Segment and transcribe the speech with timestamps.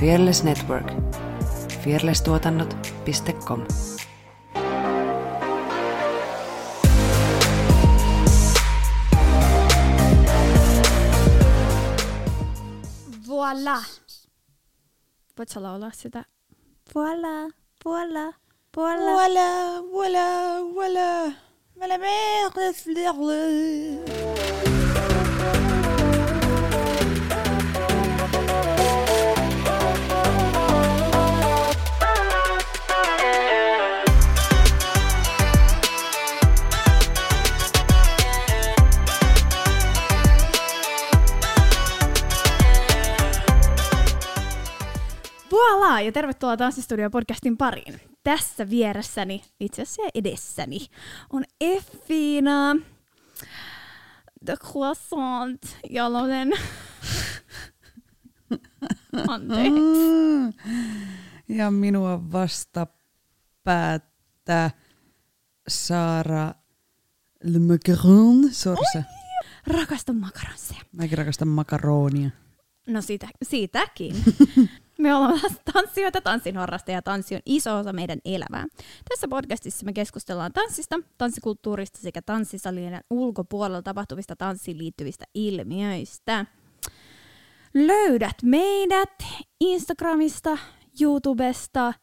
[0.00, 0.86] Fearless Network.
[1.84, 3.60] fearlesstuotannot.com
[13.28, 13.82] Voila!
[15.38, 16.24] Voit sä laulaa sitä?
[16.94, 17.50] Voila,
[17.84, 18.32] voila,
[18.76, 19.10] voila.
[19.14, 21.32] Voilà, voilà, voilà.
[21.76, 21.98] Mais la
[45.94, 46.06] Voila!
[46.06, 48.00] Ja tervetuloa Tanssistudio podcastin pariin.
[48.22, 50.78] Tässä vieressäni, itse asiassa edessäni,
[51.32, 52.76] on Effiina,
[54.44, 56.52] The Croissant, Jalonen.
[59.28, 59.70] Anteeksi.
[59.70, 60.52] Mm.
[61.48, 62.86] Ja minua vasta
[63.64, 64.70] päättää
[65.68, 66.54] Saara
[67.44, 69.02] Le Macaron Sorsa.
[69.66, 70.80] Rakastan makaronsia.
[70.92, 72.30] Mäkin rakastan makaronia.
[72.86, 74.16] No siitä, siitäkin.
[75.04, 75.40] Me ollaan
[75.72, 76.54] tanssijoita, tanssin
[76.86, 78.66] ja tanssi on iso osa meidän elämää.
[79.08, 86.46] Tässä podcastissa me keskustellaan tanssista, tanssikulttuurista sekä tanssisalien ulkopuolella tapahtuvista tanssiin liittyvistä ilmiöistä.
[87.74, 89.24] Löydät meidät
[89.60, 90.58] Instagramista,
[91.00, 91.94] YouTubesta,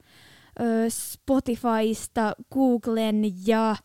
[0.89, 3.75] Spotifysta, Googlen ja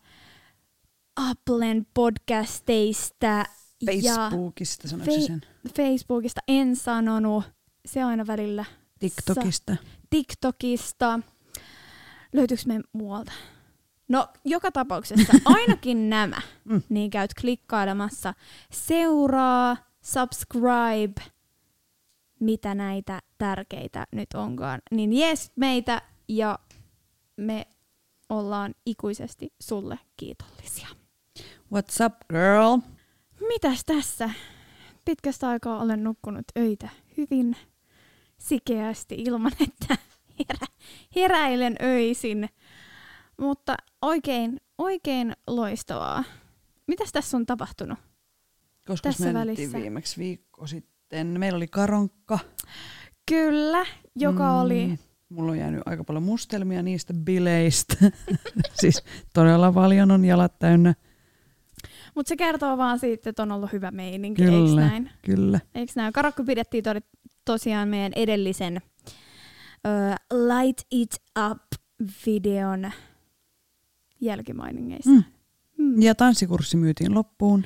[1.15, 3.45] Applen podcasteista ja
[3.85, 5.41] Facebookista se Fe- sen?
[5.75, 7.43] Facebookista en sanonut.
[7.85, 8.65] Se aina välillä.
[8.99, 9.75] TikTokista.
[10.09, 11.19] TikTokista.
[12.33, 13.31] Löytyykö me muualta?
[14.07, 16.81] No, joka tapauksessa ainakin nämä, Mm.
[16.89, 18.33] niin käyt klikkailemassa
[18.71, 21.21] seuraa, subscribe,
[22.39, 24.81] mitä näitä tärkeitä nyt onkaan.
[24.91, 26.59] Niin jees meitä ja
[27.37, 27.67] me
[28.29, 30.87] ollaan ikuisesti sulle kiitollisia.
[31.75, 32.77] What's up girl?
[33.47, 34.29] Mitäs tässä?
[35.05, 37.55] Pitkästä aikaa olen nukkunut öitä hyvin
[38.39, 39.97] sikeästi ilman, että
[40.39, 40.67] herä,
[41.15, 42.49] heräilen öisin.
[43.37, 46.23] Mutta oikein, oikein loistavaa.
[46.87, 47.99] Mitäs tässä on tapahtunut?
[48.87, 49.77] Koska Tässä välissä.
[49.77, 51.39] viimeksi viikko sitten.
[51.39, 52.39] Meillä oli karonkka.
[53.29, 54.59] Kyllä, joka mm.
[54.59, 54.99] oli...
[55.29, 57.95] Mulla on jäänyt aika paljon mustelmia niistä bileistä.
[58.81, 60.93] siis todella paljon on jalat täynnä.
[62.15, 65.09] Mutta se kertoo vaan siitä, että on ollut hyvä meininki, eikö Kyllä, näin?
[65.21, 65.59] kyllä.
[65.75, 66.13] Eikö näin?
[66.13, 66.83] Karakku pidettiin
[67.47, 68.81] tosiaan meidän edellisen
[69.87, 69.89] ö,
[70.33, 71.15] Light It
[71.51, 72.91] Up-videon
[74.21, 75.09] jälkimainingeissa.
[75.09, 75.23] Mm.
[75.77, 76.01] Mm.
[76.01, 77.65] Ja tanssikurssi myytiin loppuun.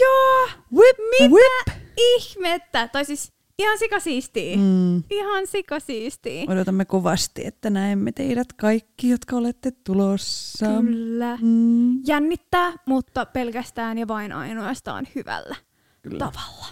[0.00, 0.48] Joo!
[0.74, 1.78] Whip, Mitä whip!
[1.96, 2.88] ihmettä?
[2.88, 4.56] Tai siis ihan sikasiistii.
[4.56, 5.02] Mm.
[5.10, 6.46] Ihan sikasiistii.
[6.48, 10.66] Odotamme kovasti, että näemme teidät kaikki, jotka olette tulossa.
[10.66, 11.38] Kyllä.
[11.42, 12.06] Mm.
[12.06, 15.56] Jännittää, mutta pelkästään ja vain ainoastaan hyvällä
[16.02, 16.18] Kyllä.
[16.18, 16.66] tavalla.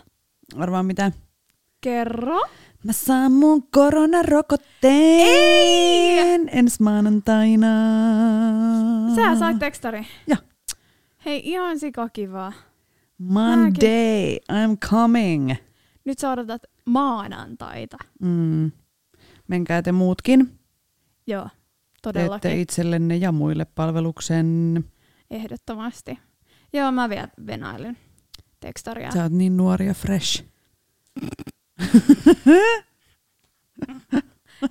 [0.56, 1.12] Arvaa mitä?
[1.80, 2.40] Kerro.
[2.84, 6.18] Mä saan mun koronarokotteen Ei!
[6.52, 7.66] ensi maanantaina.
[9.16, 10.06] Sä sait tekstari.
[10.26, 10.38] Joo.
[11.24, 12.52] Hei, ihan sikakivaa.
[13.18, 15.52] Monday, I'm coming.
[16.04, 17.96] Nyt sä odotat maanantaita.
[18.20, 18.72] Mm.
[19.48, 20.58] Menkää te muutkin.
[21.26, 21.58] Joo, Teette
[22.02, 22.58] todellakin.
[22.60, 24.84] itsellenne ja muille palveluksen.
[25.30, 26.18] Ehdottomasti.
[26.72, 27.98] Joo, mä vielä venailen
[28.60, 29.10] tekstaria.
[29.10, 30.44] Sä oot niin nuori ja fresh.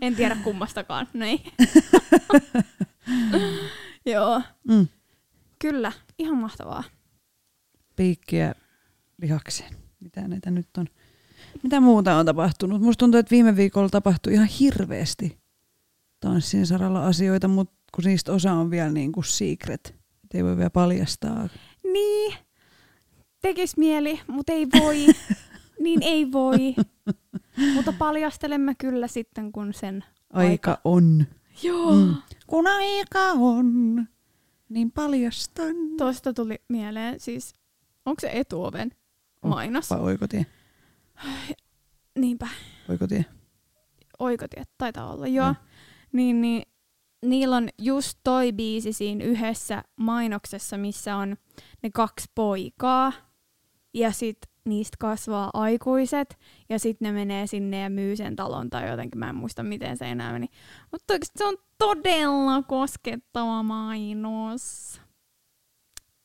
[0.02, 1.08] En tiedä kummastakaan.
[1.14, 1.44] No ei.
[4.06, 4.88] Joo, Mm.
[5.60, 5.92] kyllä.
[6.20, 6.84] Ihan mahtavaa.
[7.96, 8.56] Piikkiä
[9.22, 9.76] lihakseen.
[10.00, 10.88] Mitä näitä nyt on?
[11.64, 12.82] Mitä muuta on tapahtunut?
[12.82, 15.38] Musta tuntuu, että viime viikolla tapahtui ihan hirveästi
[16.20, 19.96] tanssin saralla asioita, mutta kun niistä osa on vielä niin kuin secret.
[20.24, 21.50] Et ei voi vielä paljastaa.
[21.94, 22.36] Niin,
[23.42, 25.06] tekis mieli, mutta ei voi.
[25.80, 26.76] niin ei voi.
[27.76, 30.04] mutta paljastelemme kyllä sitten, kun sen
[30.34, 31.26] Aika on.
[31.64, 31.96] Joo.
[31.96, 32.16] Mm.
[32.48, 34.08] Kun aika on,
[34.70, 35.76] niin paljastan.
[35.98, 37.54] Tuosta tuli mieleen, siis
[38.06, 38.92] onko se etuoven
[39.42, 39.90] mainos?
[39.90, 40.46] Vai oikotie?
[42.20, 42.48] Niinpä,
[42.90, 43.26] Oikotie.
[44.20, 45.56] oikotiet taitaa olla, joo.
[46.12, 46.64] Niin, niin
[47.26, 51.38] niillä on just toi biisi siinä yhdessä mainoksessa, missä on
[51.84, 53.14] ne kaksi poikaa.
[53.94, 56.38] Ja sit niistä kasvaa aikuiset.
[56.70, 59.20] Ja sit ne menee sinne ja myy sen talon tai jotenkin.
[59.20, 60.48] Mä en muista, miten se enää meni.
[60.92, 65.02] Mutta se on todella koskettava mainos.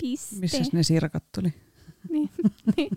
[0.03, 0.37] Piste.
[0.41, 1.55] Missä ne sirkat tuli?
[2.13, 2.31] niin,
[2.77, 2.91] niin.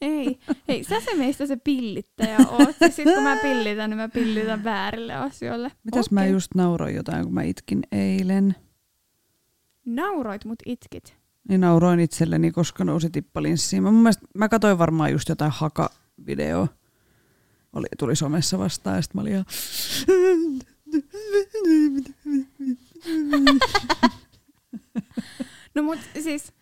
[0.00, 2.76] Ei, hei, sä se meistä se pillittäjä oot.
[2.90, 5.72] Sitten kun mä pillitän, niin mä pillitän väärille asioille.
[5.84, 6.32] Mitäs mä Okei.
[6.32, 8.54] just nauroin jotain, kun mä itkin eilen?
[9.84, 11.16] Nauroit mut itkit.
[11.48, 13.82] Niin nauroin itselleni, koska nousi tippalinssiin.
[13.82, 16.68] Mä, mun mielestä, mä katsoin varmaan just jotain haka-videoa.
[17.72, 19.44] Oli, tuli somessa vastaan ja sitten mä olin ihan...
[25.74, 26.52] No mut siis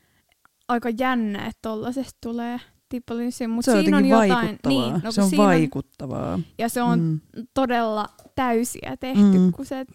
[0.69, 4.33] aika jännä, että tollasesta tulee tippalinssiin, mutta se on siinä on jotain...
[4.33, 4.91] vaikuttavaa.
[4.93, 6.41] Niin, no, se on vaikuttavaa.
[6.59, 7.21] ja se on Mm.
[7.55, 9.53] todella täysiä tehty, mm.
[9.53, 9.87] kun se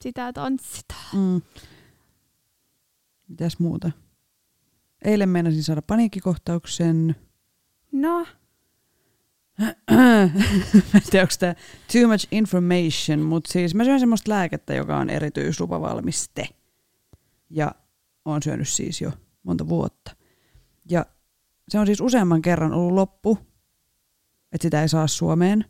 [0.00, 1.08] sitä tanssitaan.
[1.16, 1.42] Mm.
[3.28, 3.90] Mitäs muuta?
[5.04, 7.16] Eilen meinasin saada paniikkikohtauksen.
[7.92, 8.26] No,
[9.90, 10.22] mä
[10.94, 11.54] en tiedä, onko tämä
[11.92, 16.48] too much information, mutta siis mä syön semmoista lääkettä, joka on erityislupavalmiste.
[17.50, 17.74] Ja
[18.24, 19.12] oon syönyt siis jo
[19.42, 20.16] monta vuotta.
[20.90, 21.06] Ja
[21.68, 23.38] se on siis useamman kerran ollut loppu,
[24.52, 25.64] että sitä ei saa Suomeen.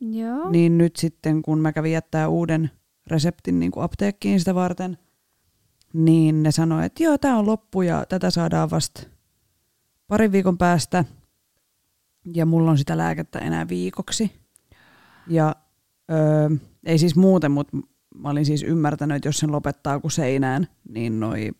[0.00, 0.50] joo.
[0.50, 2.70] Niin nyt sitten, kun mä kävin jättää uuden
[3.06, 4.98] reseptin niin kuin apteekkiin sitä varten,
[5.92, 9.02] niin ne sanoi, että joo, tämä on loppu ja tätä saadaan vasta
[10.06, 11.04] parin viikon päästä.
[12.34, 14.32] Ja mulla on sitä lääkettä enää viikoksi.
[15.26, 15.56] Ja
[16.10, 16.48] öö,
[16.84, 17.76] ei siis muuten, mutta
[18.14, 21.50] mä olin siis ymmärtänyt, että jos sen lopettaa kuin seinään, niin noi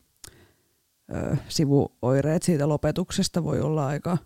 [1.13, 4.17] öö, sivuoireet siitä lopetuksesta voi olla aika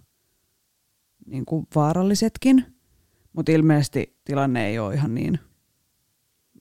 [1.26, 2.66] niin kuin vaarallisetkin.
[3.34, 5.40] Mutta ilmeisesti tilanne ei ole ihan niin,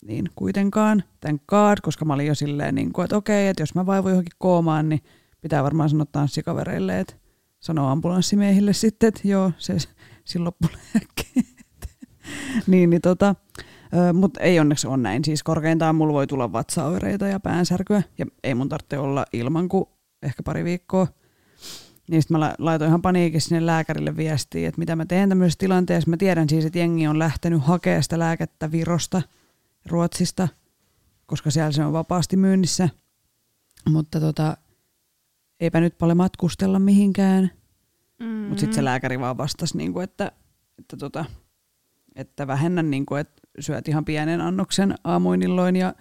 [0.06, 1.04] niin kuitenkaan.
[1.20, 1.42] Thank
[1.82, 4.88] koska mä olin jo silleen, niin kuin, että okei, että jos mä vaivun johonkin koomaan,
[4.88, 5.00] niin
[5.40, 7.14] pitää varmaan sanoa tanssikavereille, että
[7.60, 9.76] sanoo ambulanssimiehille sitten, että joo, se
[10.24, 11.56] sillä loppulääkkeet.
[12.66, 13.34] niin, niin tota,
[14.12, 15.24] mutta ei onneksi ole näin.
[15.24, 19.84] Siis korkeintaan mulla voi tulla vatsaoireita ja päänsärkyä, ja ei mun tarvitse olla ilman kuin
[20.22, 21.06] ehkä pari viikkoa.
[22.10, 25.58] Niin sitten mä la- laitoin ihan paniikissa sinne lääkärille viestiä, että mitä mä teen tämmöisessä
[25.58, 26.10] tilanteessa.
[26.10, 29.22] Mä tiedän siis, että jengi on lähtenyt hakemaan sitä lääkettä Virosta,
[29.90, 30.48] Ruotsista,
[31.26, 32.88] koska siellä se on vapaasti myynnissä.
[33.88, 34.56] Mutta tota,
[35.60, 37.50] eipä nyt paljon matkustella mihinkään.
[38.20, 38.26] Mm.
[38.26, 40.32] Mutta sitten se lääkäri vaan vastasi, niinku, että,
[40.78, 41.24] että, tota,
[42.14, 45.94] että vähennän, niinku, että syöt ihan pienen annoksen aamuin illoin ja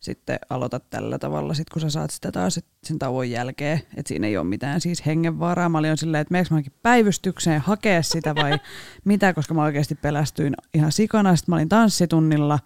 [0.00, 4.26] sitten aloitat tällä tavalla, sit kun sä saat sitä taas sen tauon jälkeen, että siinä
[4.26, 5.68] ei ole mitään siis hengenvaaraa.
[5.68, 8.58] Mä olin silleen, että meneekö mäkin päivystykseen hakea sitä vai
[9.04, 11.36] mitä, koska mä oikeasti pelästyin ihan sikana.
[11.36, 12.58] Sitten mä olin tanssitunnilla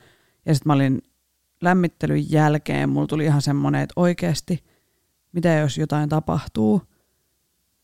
[0.46, 1.02] ja sitten mä olin
[1.62, 4.64] lämmittelyn jälkeen, mulla tuli ihan semmoinen, että oikeasti,
[5.32, 6.82] mitä jos jotain tapahtuu,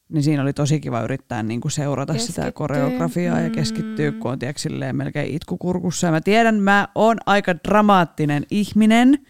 [0.08, 2.52] niin siinä oli tosi kiva yrittää niin kuin seurata sitä Keskittyä.
[2.52, 3.54] koreografiaa ja Mm.
[3.54, 6.06] keskittyä, kun on tiedätkö, silleen melkein itkukurkussa.
[6.06, 9.26] Ja mä tiedän, mä oon aika dramaattinen ihminen,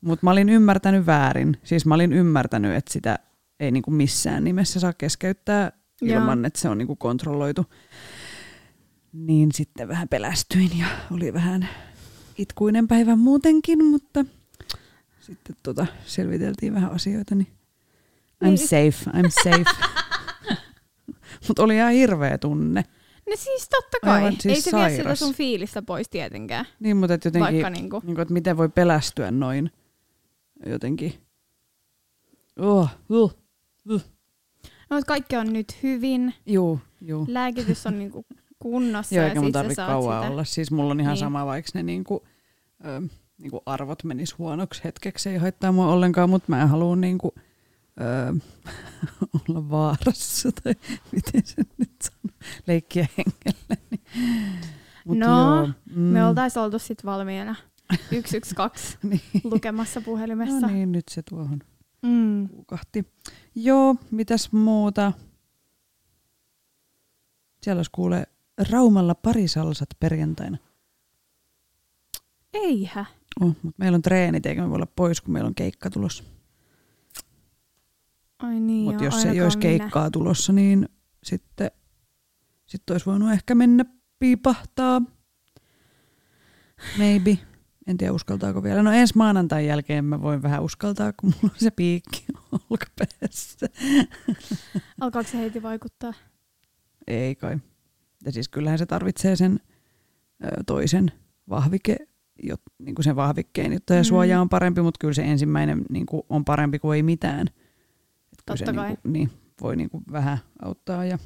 [0.00, 1.56] mutta mä olin ymmärtänyt väärin.
[1.64, 3.18] Siis mä olin ymmärtänyt, että sitä
[3.60, 5.72] ei niin kuin missään nimessä saa keskeyttää
[6.02, 6.18] Joo.
[6.20, 7.66] ilman, että se on niin kuin kontrolloitu.
[9.12, 11.68] Niin sitten vähän pelästyin ja oli vähän
[12.38, 14.24] itkuinen päivä muutenkin, mutta
[15.20, 17.46] sitten tota, selviteltiin vähän asioita, niin
[18.44, 18.58] I'm Niin.
[18.58, 19.64] safe, I'm safe.
[21.48, 22.84] Mutta oli ihan hirveä tunne.
[23.30, 24.12] No siis totta kai.
[24.14, 25.18] Aivan Ei siis se vie sitä sairas.
[25.18, 26.66] sun fiilistä pois tietenkään.
[26.80, 28.00] Niin, mutta et jotenkin, Vaikka niinku.
[28.04, 29.70] niin kuin, että miten voi pelästyä noin
[30.66, 31.14] jotenkin.
[32.58, 33.34] Oh, uh.
[33.84, 33.94] No,
[34.90, 36.34] mutta kaikki on nyt hyvin.
[36.46, 37.24] Juu, juu.
[37.28, 38.26] Lääkitys on niinku
[38.62, 40.32] kunnossa Joo, eikä mun tarvitse kauan sitä.
[40.32, 40.44] olla.
[40.44, 41.20] Siis mulla on ihan Niin.
[41.20, 42.24] sama, vaikka ne niinku,
[42.84, 43.02] ö,
[43.38, 45.28] niinku arvot menis huonoksi hetkeksi.
[45.28, 47.34] Ei haittaa mua ollenkaan, mutta mä en halua niinku,
[48.00, 48.34] ö,
[49.48, 50.48] olla vaarassa.
[50.64, 50.74] Tai
[51.12, 53.76] miten se nyt sanoo, leikkiä hengellä.
[55.06, 57.54] Mut No, joo, mm, Me oltais oltu sit valmiina
[58.10, 59.20] 112 niin.
[59.44, 60.60] lukemassa puhelimessa.
[60.60, 61.58] No niin, nyt se tuohon
[62.02, 62.48] Mm.
[62.48, 63.04] kuukahti.
[63.54, 65.12] Joo, mitäs muuta?
[67.62, 68.26] Siellä olisi kuule
[68.70, 70.58] Raumalla parisalsat perjantaina.
[72.52, 73.04] Eihä.
[73.40, 76.24] Oh, mutta meillä on treenit, eikä me voi olla pois, kun meillä on keikka tulossa.
[78.38, 79.68] Ai niin Mutta jos ei olisi minä.
[79.68, 80.88] keikkaa tulossa, niin
[81.22, 81.70] sitten
[82.66, 83.84] sit olisi voinut ehkä mennä
[84.18, 85.02] piipahtaa.
[86.98, 87.38] Maybe.
[87.86, 88.82] En tiedä uskaltaako vielä.
[88.82, 92.24] No ensi maanantain jälkeen mä voin vähän uskaltaa, kun mulla on se piikki
[92.70, 93.66] olkapäässä.
[95.00, 96.12] Alkaako se heiti vaikuttaa?
[97.06, 97.58] Ei kai.
[98.24, 99.60] Ja siis kyllähän se tarvitsee sen
[100.44, 101.12] ö, toisen
[101.48, 101.96] vahvike,
[102.42, 104.04] jot, niin kuin sen vahvikkeen, jotta se Mm.
[104.04, 107.46] suoja on parempi, mutta kyllä se ensimmäinen niin kuin on parempi kuin ei mitään.
[108.32, 108.88] Et kyllä se Totta kai.
[108.88, 109.30] niin kuin, niin,
[109.62, 111.04] voi niin kuin vähän auttaa.
[111.04, 111.18] Ja...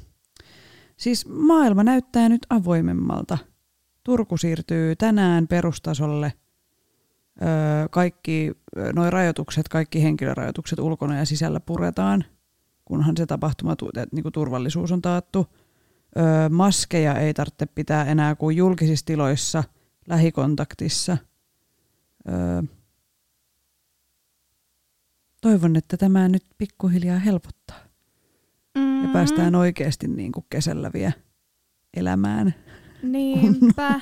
[0.97, 3.37] Siis maailma näyttää nyt avoimemmalta.
[4.03, 6.33] Turku siirtyy tänään perustasolle.
[7.41, 7.47] Öö,
[7.91, 8.51] kaikki
[8.95, 12.25] noin rajoitukset, kaikki henkilörajoitukset ulkona ja sisällä puretaan.
[12.85, 13.75] kunhan se tapahtuma,
[14.11, 15.47] niin kuin turvallisuus on taattu.
[16.19, 19.63] Öö, maskeja ei tarvitse pitää enää kuin julkisissa tiloissa,
[20.07, 21.17] lähikontaktissa.
[22.29, 22.61] Öö,
[25.41, 27.79] toivon, että tämä nyt pikkuhiljaa helpottaa.
[28.75, 29.03] Mm-hmm.
[29.03, 31.11] Ja päästään oikeasti niin kuin kesällä vielä
[31.97, 32.55] elämään.
[33.03, 34.01] Niinpä.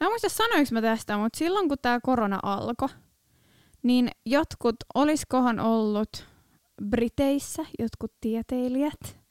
[0.00, 2.88] Mä muista sanoinko mä tästä, mutta silloin kun tämä korona alkoi,
[3.82, 6.26] niin jotkut, oliskohan ollut
[6.88, 9.23] Briteissä, jotkut tieteilijät,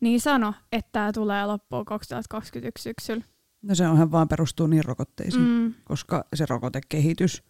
[0.00, 3.24] niin sano, että tämä tulee loppuun 2021 syksyllä.
[3.62, 5.74] No se onhan vaan perustuu niin rokotteisiin, mm.
[5.84, 7.42] koska se rokotekehitys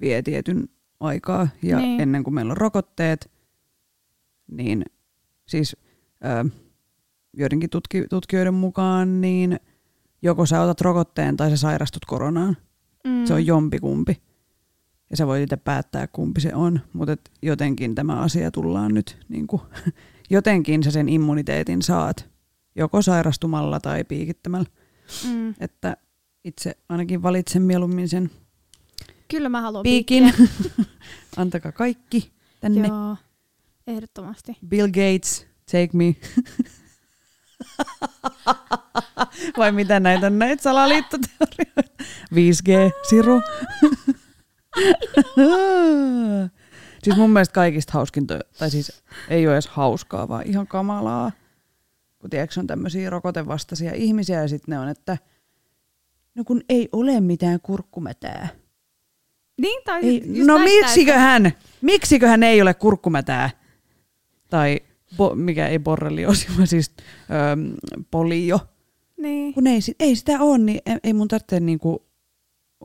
[0.00, 0.68] vie tietyn
[1.00, 2.00] aikaa ja niin.
[2.00, 3.30] ennen kuin meillä on rokotteet,
[4.50, 4.84] niin
[5.48, 5.76] siis
[6.24, 6.50] ö,
[7.36, 9.60] joidenkin tutki, tutkijoiden mukaan niin
[10.22, 12.56] joko sä otat rokotteen tai sä sairastut koronaan.
[13.04, 13.24] Mm.
[13.26, 14.22] Se on jompikumpi.
[15.10, 16.80] Ja sä voit itse päättää, kumpi se on.
[16.92, 19.62] Mutta jotenkin tämä asia tullaan nyt, niin kuin,
[20.30, 22.28] jotenkin sä sen immuniteetin saat.
[22.74, 24.66] Joko sairastumalla tai piikittämällä.
[25.28, 25.54] Mm.
[25.60, 25.96] Että
[26.44, 28.30] itse ainakin valitsen mieluummin sen
[29.28, 30.34] Kyllä mä haluan piikin.
[31.36, 32.88] Antakaa kaikki tänne.
[32.88, 33.16] Joo,
[33.86, 34.56] ehdottomasti.
[34.68, 36.16] Bill Gates, take me.
[39.58, 42.04] Vai mitä näitä on näitä salaliittoteorioita?
[42.36, 43.40] 5G-siru.
[47.06, 51.32] Siis mun mielestä kaikista hauskinta, tai siis ei ole edes hauskaa, vaan ihan kamalaa.
[52.18, 55.18] Kun tiedätkö, on tämmöisiä rokotevastaisia ihmisiä ja sitten ne on, että
[56.34, 58.48] no kun ei ole mitään kurkkumätää.
[59.60, 63.50] Niin, tai ei, no miksiköhän, miksiköhän ei ole kurkkumätää?
[64.50, 64.80] Tai
[65.16, 66.94] bo, mikä ei borreliosi, vaan siis
[67.30, 67.56] öö,
[68.10, 68.60] polio.
[69.16, 69.54] Niin.
[69.54, 72.06] Kun ei, ei sitä ole, niin ei, ei mun tarvitse niinku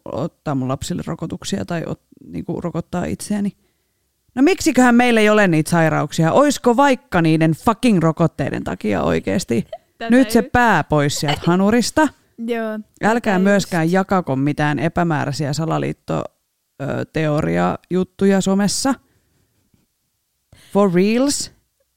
[0.06, 3.58] ottaa mun lapsille rokotuksia tai ot, niinku rokottaa itseäni.
[4.36, 6.32] No miksiköhän meillä ei ole niitä sairauksia?
[6.32, 9.68] Oisko vaikka niiden fucking rokotteiden takia oikeasti?
[9.98, 12.08] Tätä Nyt se pää pois sieltä hanurista.
[12.38, 12.80] Joo.
[13.04, 13.94] Älkää myöskään just.
[13.94, 18.94] jakako mitään epämääräisiä salaliittoteoria-juttuja somessa.
[20.74, 21.52] For reals.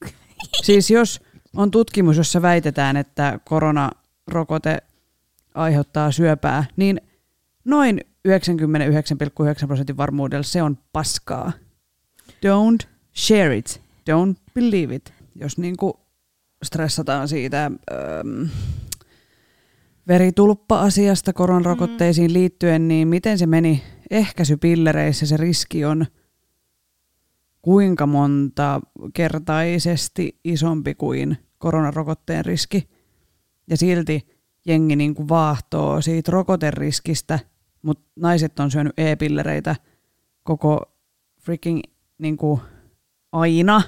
[0.65, 1.21] Siis jos
[1.55, 4.77] on tutkimus, jossa väitetään, että koronarokote
[5.55, 7.01] aiheuttaa syöpää, niin
[7.65, 8.33] noin 99,9
[9.67, 11.51] prosentin varmuudella se on paskaa.
[12.47, 13.81] Don't share it.
[14.11, 15.13] Don't believe it.
[15.35, 15.99] Jos niinku
[16.63, 18.49] stressataan siitä ähm,
[20.07, 22.33] veritulppa-asiasta koronarokotteisiin mm.
[22.33, 26.05] liittyen, niin miten se meni ehkäisypillereissä se riski on–
[27.65, 28.81] kuinka monta
[29.13, 32.89] kertaisesti isompi kuin koronarokotteen riski.
[33.69, 34.27] Ja silti
[34.65, 37.39] jengi niin kuin vaahtoo siitä rokoteriskistä,
[37.81, 39.75] mutta naiset on syönyt e-pillereitä
[40.43, 40.81] koko
[41.41, 41.81] freaking
[42.17, 42.61] niin kuin
[43.31, 43.81] aina.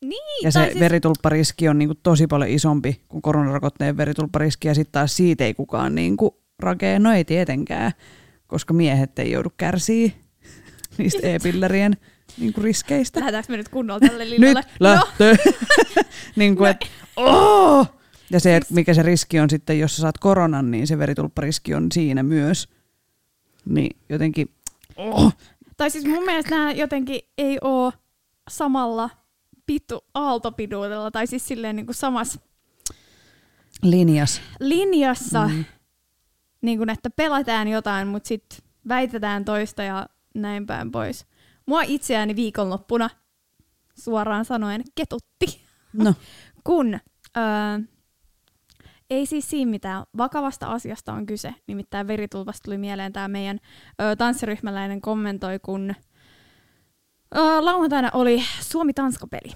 [0.00, 0.80] Niin, ja se siis...
[0.80, 5.54] veritulppariski on niin kuin tosi paljon isompi kuin koronarokotteen veritulppariski, ja sitten taas siitä ei
[5.54, 6.98] kukaan niin kuin rakee.
[6.98, 7.92] No ei tietenkään,
[8.46, 10.14] koska miehet ei joudu kärsii
[10.98, 11.96] niistä e-pillerien
[12.38, 13.20] niin kuin riskeistä.
[13.20, 14.60] Lähdetäänkö me nyt kunnolla tälle linjalle?
[14.60, 15.36] Nyt lähtö.
[16.36, 16.70] niin kuin, no.
[16.70, 17.98] et, oh!
[18.30, 21.74] Ja se, että mikä se riski on sitten, jos sä saat koronan, niin se veritulppariski
[21.74, 22.68] on siinä myös.
[23.64, 24.48] Niin jotenkin...
[24.96, 25.32] Oh!
[25.82, 27.92] Tai siis mun mielestä nämä jotenkin ei ole
[28.50, 29.10] samalla
[29.66, 32.40] pitu, aaltopiduudella, tai siis silleen niin kuin samassa
[33.82, 34.40] Linjas.
[34.60, 35.64] linjassa, mm.
[36.60, 38.58] niin kuin, että pelataan jotain, mutta sitten
[38.88, 41.26] väitetään toista ja näin päin pois.
[41.66, 43.10] Mua itseäni viikonloppuna
[43.98, 45.60] suoraan sanoen ketutti.
[45.92, 46.14] No.
[46.66, 47.78] Kun öö,
[49.12, 51.54] ei siis siinä mitään vakavasta asiasta on kyse.
[51.66, 53.58] Nimittäin veritulvasta tuli mieleen tämä meidän
[54.00, 55.94] ö, tanssiryhmäläinen kommentoi, kun
[57.36, 59.52] ö, lauantaina oli Suomi-Tanska-peli.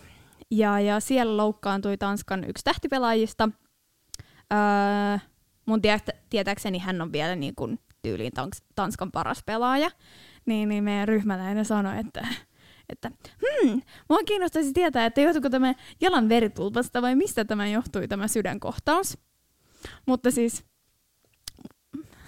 [0.50, 3.48] Ja, ja siellä loukkaantui Tanskan yksi tähtipelaajista.
[4.52, 5.18] Öö,
[5.66, 5.80] mun
[6.30, 8.32] tietääkseni hän on vielä niin kuin tyyliin
[8.74, 9.90] Tanskan paras pelaaja
[10.46, 12.26] niin, niin meidän ryhmäläinen sanoi, että,
[12.88, 18.28] että hmm, mua kiinnostaisi tietää, että johtuiko tämä jalan veritulpasta vai mistä tämä johtui tämä
[18.28, 19.18] sydänkohtaus.
[20.06, 20.64] Mutta siis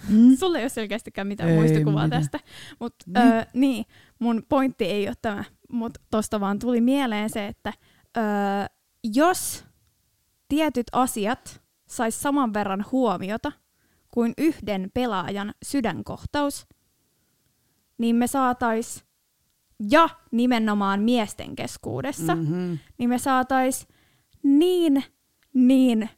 [0.09, 0.37] mm.
[0.37, 2.21] sulle ei ole selkeästikään mitään ei, muistikuvaa mitään.
[2.21, 2.39] tästä.
[2.79, 3.27] Mutta niin.
[3.27, 3.85] Öö, niin,
[4.19, 7.73] mun pointti ei ole tämä, mutta tosta vaan tuli mieleen se, että
[8.17, 8.23] öö,
[9.03, 9.65] jos
[10.47, 13.51] tietyt asiat sais saman verran huomiota
[14.11, 16.67] kuin yhden pelaajan sydänkohtaus,
[17.97, 19.05] niin me saatais,
[19.89, 22.79] ja nimenomaan miesten keskuudessa, mm-hmm.
[22.97, 23.87] niin me saatais
[24.43, 25.03] niin,
[25.53, 26.09] niin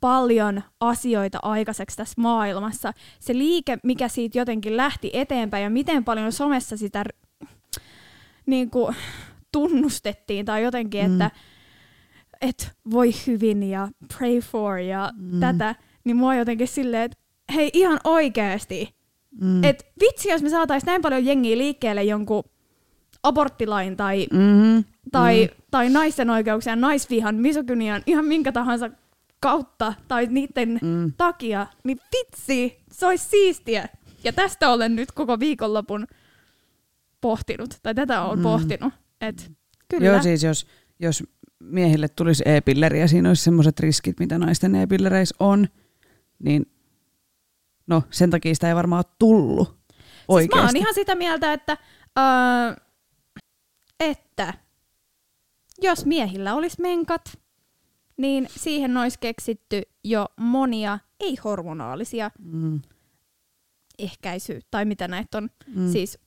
[0.00, 2.92] paljon asioita aikaiseksi tässä maailmassa.
[3.20, 7.04] Se liike, mikä siitä jotenkin lähti eteenpäin ja miten paljon somessa sitä
[8.46, 8.96] niin kuin,
[9.52, 11.20] tunnustettiin tai jotenkin, Mm.
[11.20, 11.30] että
[12.40, 13.88] et voi hyvin ja
[14.18, 15.40] pray for ja Mm.
[15.40, 15.74] tätä,
[16.04, 17.16] niin mua jotenkin silleen, että
[17.54, 18.94] hei ihan oikeasti,
[19.40, 19.64] Mm.
[19.64, 22.44] et vitsi jos me saatais näin paljon jengiä liikkeelle jonkun
[23.22, 24.84] aborttilain tai, mm-hmm.
[25.12, 28.90] tai, tai naisten oikeuksien, naisvihan, misogynian, ihan minkä tahansa
[29.40, 31.12] kautta tai niiden Mm.
[31.16, 33.88] takia, niin vitsi, se olisi siistiä.
[34.24, 36.06] Ja tästä olen nyt koko viikonlopun
[37.20, 38.42] pohtinut, tai tätä olen Mm.
[38.42, 38.94] pohtinut.
[39.20, 39.52] Et,
[39.88, 40.06] kyllä.
[40.06, 40.66] Joo, siis jos,
[40.98, 41.22] jos
[41.60, 45.68] miehille tulisi e-pilleri ja siinä olisi semmoiset riskit, mitä naisten e-pillereissä on,
[46.38, 46.66] niin
[47.86, 50.66] no sen takia sitä ei varmaan ole tullut siis mä oikeasti.
[50.66, 51.76] oon ihan sitä mieltä, että,
[52.18, 52.76] öö,
[54.00, 54.54] että
[55.82, 57.38] jos miehillä olisi menkat,
[58.16, 62.80] niin siihen olisi keksitty jo monia ei-hormonaalisia mm.
[63.98, 65.50] ehkäisy, tai mitä näitä on.
[65.74, 65.92] Mm.
[65.92, 66.18] Siis,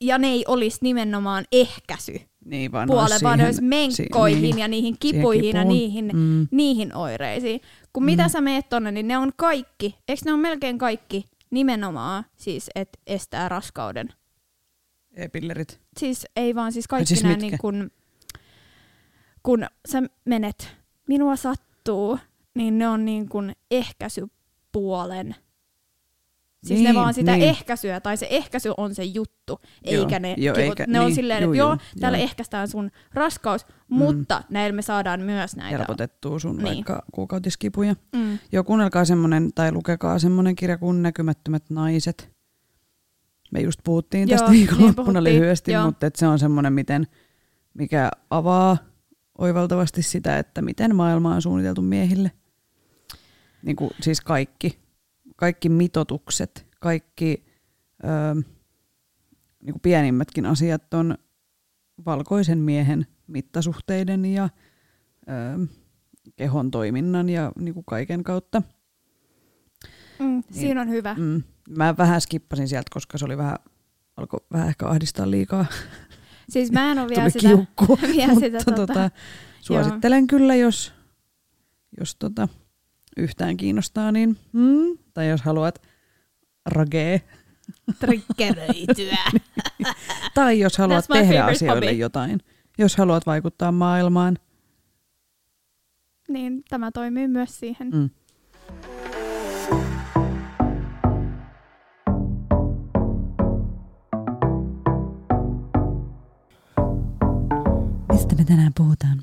[0.00, 4.42] ja ne ei olisi nimenomaan ehkäisy niin, vaan puolelle, olisi vaan ne olisi menkkoihin si-
[4.42, 6.48] niin, ja niihin kipuihin ja niihin, Mm.
[6.50, 7.60] niihin oireisiin.
[7.92, 8.04] Kun Mm.
[8.06, 12.70] mitä sä meet tonne, niin ne on kaikki, eikö ne on melkein kaikki nimenomaan siis,
[12.74, 14.08] että estää raskauden.
[15.16, 15.80] E-pillerit.
[15.98, 17.90] Siis ei vaan siis kaikki siis nämä niin kun,
[19.42, 20.76] kun sä menet,
[21.08, 22.18] minua sattuu,
[22.54, 25.34] niin ne on niin kuin ehkäisypuolen.
[26.64, 27.48] Siis ne Niin, vaan sitä niin.
[27.48, 30.68] ehkäisyä, tai se ehkäisy on se juttu, Joo, eikä ne joo, kivut.
[30.68, 32.24] eikä- ne on niin, silleen, juu, että joo, juu, täällä joo.
[32.24, 35.78] ehkäistään sun raskaus, mutta näillä me saadaan myös näitä.
[35.78, 36.64] Helpotettuu sun Niin.
[36.66, 37.94] vaikka kuukautiskipuja.
[38.16, 38.38] Mm.
[38.52, 42.30] Joo, kuunnelkaa semmonen, tai lukekaa semmonen kirja kuin Näkymättömät naiset.
[43.52, 45.86] Me just puhuttiin Joo, tästä niin viikonloppuna puhuttiin, lyhyesti, joo.
[45.86, 47.06] mutta se on semmonen, miten,
[47.74, 48.76] mikä avaa
[49.38, 52.30] oivaltavasti sitä, että miten maailma on suunniteltu miehille.
[53.62, 54.78] Niin kuin, siis kaikki.
[55.36, 57.44] Kaikki mitotukset, kaikki
[58.04, 58.34] öö,
[59.62, 61.18] niin kuin pienimmätkin asiat on
[62.06, 64.48] valkoisen miehen mittasuhteiden ja
[65.28, 65.66] öö,
[66.36, 68.62] kehon toiminnan ja niin kuin kaiken kautta.
[70.18, 71.14] Mm, siinä on hyvä.
[71.14, 71.42] Mm.
[71.68, 73.56] Mä vähän skippasin sieltä, koska se oli vähän,
[74.16, 75.66] alkoi vähän ehkä ahdistaa liikaa.
[76.48, 77.98] Siis mä en ole vielä sitä, kiukku.
[78.16, 79.10] vielä sitä Mutta tota, tota,
[79.60, 80.92] suosittelen kyllä, jos,
[82.00, 82.48] jos tota,
[83.16, 85.82] yhtään kiinnostaa, niin mm, tai jos haluat
[86.66, 87.22] ragee,
[88.00, 89.18] triggeröityä.
[90.34, 91.98] tai jos haluat That's tehdä asioille hobby.
[91.98, 92.40] jotain,
[92.78, 94.38] jos haluat vaikuttaa maailmaan.
[96.28, 97.90] niin tämä toimii myös siihen.
[97.90, 98.10] Mm.
[108.48, 109.22] Tänään puhutaan?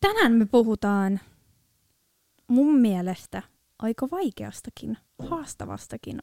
[0.00, 1.20] Tänään me puhutaan
[2.48, 3.42] mun mielestä
[3.78, 6.18] aika vaikeastakin, haastavastakin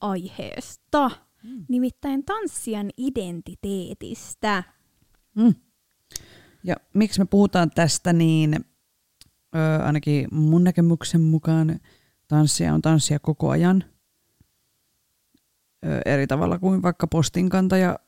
[0.00, 1.10] aiheesta.
[1.42, 1.64] Mm.
[1.68, 4.62] Nimittäin tanssijan identiteetistä.
[5.34, 5.54] Mm.
[6.64, 8.54] Ja miksi me puhutaan tästä, niin
[9.56, 11.80] ö, ainakin mun näkemyksen mukaan
[12.28, 13.84] tanssia on tanssia koko ajan.
[15.86, 17.98] Ö, eri tavalla kuin vaikka postinkantaja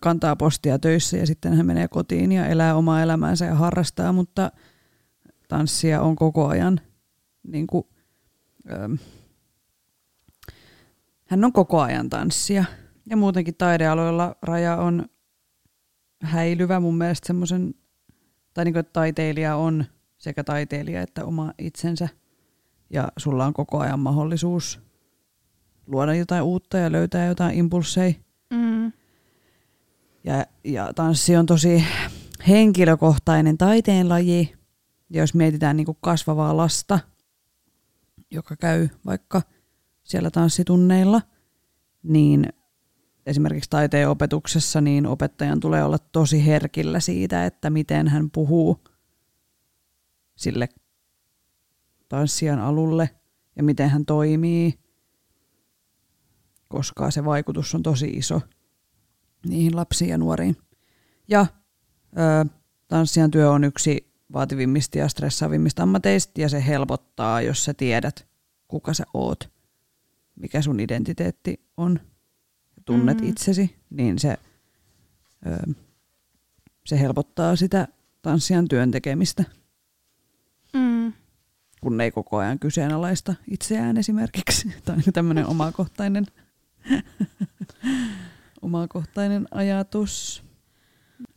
[0.00, 4.52] kantaa postia töissä ja sitten hän menee kotiin ja elää omaa elämäänsä ja harrastaa, mutta
[5.48, 6.80] tanssia on koko ajan
[7.42, 7.84] niin kuin,
[8.70, 8.96] ö,
[11.24, 12.64] hän on koko ajan tanssia.
[13.10, 15.06] Ja muutenkin taidealoilla raja on
[16.22, 17.74] häilyvä mun mielestä semmoisen,
[18.54, 19.84] tai niin kuin, että taiteilija on
[20.18, 22.08] sekä taiteilija että oma itsensä.
[22.90, 24.80] Ja sulla on koko ajan mahdollisuus
[25.86, 28.14] luoda jotain uutta ja löytää jotain impulseja.
[28.50, 28.92] Mm.
[30.24, 31.84] Ja, ja tanssi on tosi
[32.48, 34.54] henkilökohtainen taiteenlaji.
[35.10, 36.98] Ja jos mietitään niin kuin kasvavaa lasta,
[38.30, 39.42] joka käy vaikka
[40.02, 41.22] siellä tanssitunneilla,
[42.02, 42.46] niin
[43.26, 48.84] esimerkiksi taiteen opetuksessa niin opettajan tulee olla tosi herkillä siitä, että miten hän puhuu
[50.36, 50.68] sille
[52.08, 53.10] tanssijan alulle
[53.56, 54.78] ja miten hän toimii,
[56.68, 58.40] koska se vaikutus on tosi iso
[59.46, 60.56] niihin lapsiin ja nuoriin.
[61.28, 61.46] Ja
[62.18, 62.48] ö,
[62.88, 68.26] tanssijan työ on yksi vaativimmista ja stressaavimmista ammateista ja se helpottaa, jos sä tiedät,
[68.68, 69.50] kuka sä oot,
[70.36, 72.00] mikä sun identiteetti on
[72.76, 73.24] ja tunnet Mhm.
[73.24, 73.30] mm.
[73.30, 74.36] itsesi, niin se,
[75.46, 75.72] ö,
[76.86, 77.88] se helpottaa sitä
[78.22, 79.44] tanssijan työn tekemistä,
[80.74, 81.12] Mm.
[81.80, 84.74] kun ei koko ajan kyseenalaista itseään esimerkiksi.
[84.84, 86.26] Tämä on tämmöinen omakohtainen,
[88.62, 90.42] omakohtainen ajatus.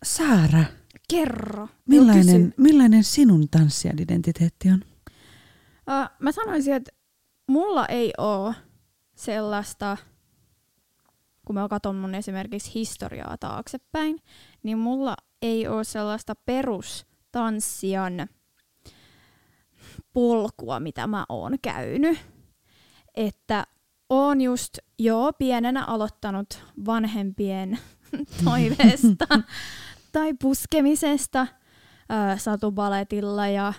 [0.03, 0.63] Saara,
[1.09, 1.67] Kerro.
[1.85, 4.81] millainen, millainen sinun tanssija-identiteetti on?
[4.83, 6.91] Uh, mä sanoisin, että
[7.47, 8.55] mulla ei ole
[9.15, 9.97] sellaista,
[11.45, 14.19] kun mä katson mun esimerkiksi historiaa taaksepäin,
[14.63, 18.27] niin mulla ei ole sellaista perustanssijan
[20.13, 22.19] polkua, mitä mä oon käynyt.
[23.15, 23.67] Että
[24.09, 27.79] oon just joo pienenä aloittanut vanhempien
[28.45, 29.25] toiveesta
[30.11, 33.73] tai puskemisesta äh, satubaletilla ja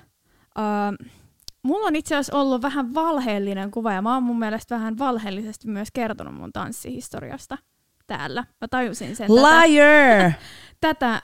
[1.62, 5.68] mulla on itse asiassa ollut vähän valheellinen kuva ja mä oon mun mielestä vähän valheellisesti
[5.68, 7.58] myös kertonut mun tanssihistoriasta
[8.06, 8.44] täällä.
[8.60, 10.32] Mä tajusin sen Liar!
[10.80, 11.22] tätä, tätä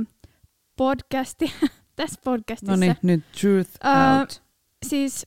[0.00, 0.06] uh,
[0.76, 1.50] podcastia,
[1.96, 2.72] tässä podcastissa.
[2.72, 4.42] No niin, nyt truth Ö, out.
[4.86, 5.26] Siis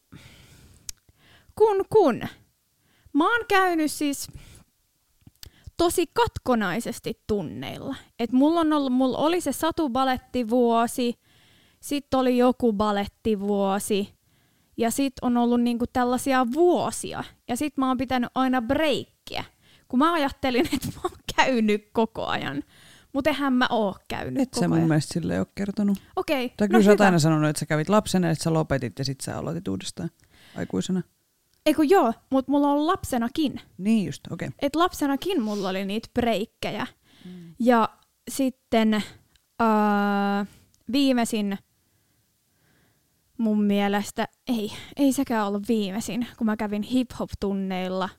[1.56, 2.22] kun kun.
[3.14, 4.28] Mä oon käynyt siis
[5.78, 7.96] tosi katkonaisesti tunneilla.
[8.20, 11.20] Et mulla, on ollut, mulla oli se satubalettivuosi,
[11.80, 14.14] sitten oli joku balettivuosi,
[14.78, 17.24] ja sitten on ollut niinku tällaisia vuosia.
[17.48, 19.44] Ja sitten mä oon pitänyt aina breikkiä.
[19.88, 22.64] Kun mä ajattelin, että mä oon käynyt koko ajan.
[23.14, 24.88] Mutta eihän mä oo käynyt Et koko sä mun ajan.
[24.88, 25.98] mielestä sille ole kertonut.
[26.16, 27.06] Okei, Tai no kyllä sä oot hyvä.
[27.06, 30.10] aina sanonut, että sä kävit lapsena, että sä lopetit ja sit sä aloitit uudestaan
[30.58, 31.02] aikuisena.
[31.66, 33.62] Eikö joo, mutta mulla on lapsenakin.
[33.78, 34.48] Niin just, okei.
[34.48, 34.58] Okay.
[34.62, 36.88] Et lapsenakin mulla oli niitä breikkejä.
[37.26, 37.56] Mm.
[37.60, 37.90] Ja
[38.32, 38.94] sitten
[39.62, 40.48] äh,
[40.92, 41.58] viimeisin
[43.38, 48.10] mun mielestä, ei, ei sekään ollut viimeisin, kun mä kävin hip-hop-tunneilla,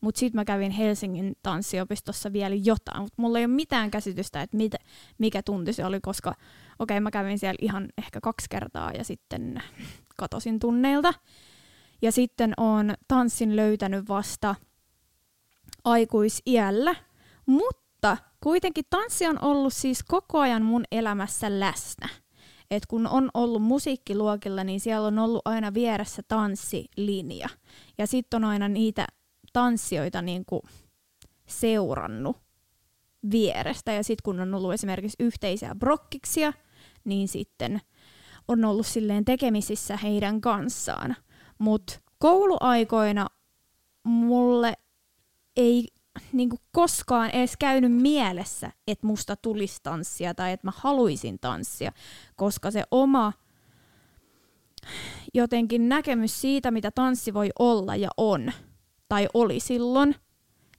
[0.00, 4.56] mutta sitten mä kävin Helsingin tanssiopistossa vielä jotain, mutta mulla ei ole mitään käsitystä, että
[4.56, 4.74] mit,
[5.18, 6.44] mikä tunti se oli, koska okei,
[6.78, 9.62] okay, mä kävin siellä ihan ehkä kaksi kertaa ja sitten
[10.16, 11.14] katosin tunneilta.
[12.02, 14.54] Ja sitten on tanssin löytänyt vasta
[15.84, 16.94] aikuisiällä,
[17.46, 22.08] mutta kuitenkin tanssi on ollut siis koko ajan mun elämässä läsnä.
[22.70, 27.48] Et kun on ollut musiikkiluokilla, niin siellä on ollut aina vieressä tanssilinja.
[27.98, 29.06] Ja sitten on aina niitä
[29.52, 30.62] tanssijoita niin kuin
[31.46, 32.36] seurannut
[33.30, 33.92] vierestä.
[33.92, 36.52] Ja sitten kun on ollut esimerkiksi yhteisiä brokkiksia,
[37.04, 37.80] niin sitten
[38.48, 41.16] on ollut silleen tekemisissä heidän kanssaan.
[41.60, 43.26] Mutta kouluaikoina
[44.02, 44.74] mulle
[45.56, 45.86] ei
[46.32, 51.92] niinku koskaan edes käynyt mielessä, että musta tulisi tanssia tai että mä haluaisin tanssia,
[52.36, 53.32] koska se oma
[55.34, 58.52] jotenkin näkemys siitä, mitä tanssi voi olla ja on,
[59.08, 60.14] tai oli silloin,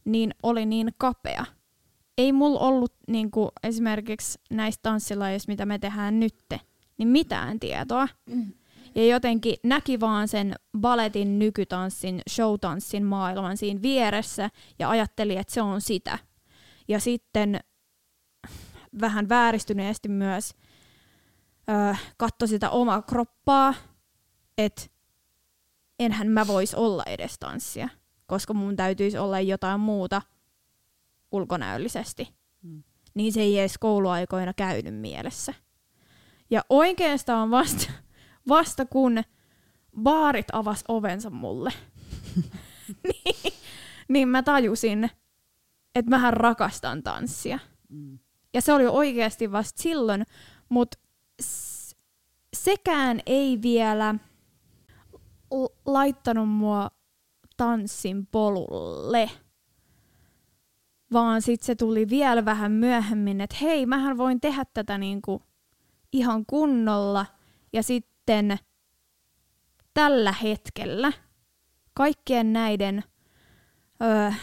[0.05, 1.45] niin oli niin kapea.
[2.17, 6.59] Ei mulla ollut niinku, esimerkiksi näistä tanssilajeista, mitä me tehdään nytte,
[6.97, 8.07] niin mitään tietoa.
[8.95, 14.49] Ja jotenkin näki vaan sen baletin, nykytanssin, showtanssin maailman siinä vieressä
[14.79, 16.19] ja ajatteli, että se on sitä.
[16.87, 17.59] Ja sitten
[19.01, 20.53] vähän vääristyneesti myös
[21.69, 23.73] ö, katsoi sitä omaa kroppaa,
[24.57, 24.81] että
[25.99, 27.89] enhän mä vois olla edes tanssia,
[28.25, 30.21] koska mun täytyisi olla jotain muuta
[31.31, 32.35] ulkonäöllisesti.
[32.61, 32.83] Mm.
[33.13, 35.53] Niin se ei edes kouluaikoina käynyt mielessä.
[36.49, 37.91] Ja oikeastaan vasta,
[38.47, 39.23] vasta kun
[40.03, 41.73] baarit avas ovensa mulle,
[43.07, 43.53] niin,
[44.07, 45.09] niin mä tajusin,
[45.95, 47.59] että mähän rakastan tanssia.
[47.89, 48.19] Mm.
[48.53, 50.25] Ja se oli oikeasti vasta silloin,
[50.69, 50.97] mutta
[52.55, 54.15] sekään ei vielä
[55.53, 56.91] l- laittanut mua
[57.57, 59.29] tanssin polulle.
[61.13, 65.41] Vaan sitten se tuli vielä vähän myöhemmin, että hei, mähän voin tehdä tätä niinku
[66.13, 67.25] ihan kunnolla.
[67.73, 67.83] Ja
[68.31, 68.57] sitten
[69.93, 71.11] tällä hetkellä
[71.93, 73.03] kaikkien näiden
[74.01, 74.33] ö,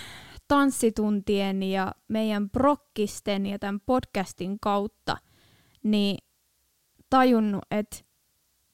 [0.49, 5.17] tanssituntien ja meidän brokkisten ja tämän podcastin kautta
[5.83, 6.19] niin
[7.11, 7.97] tajunnut, että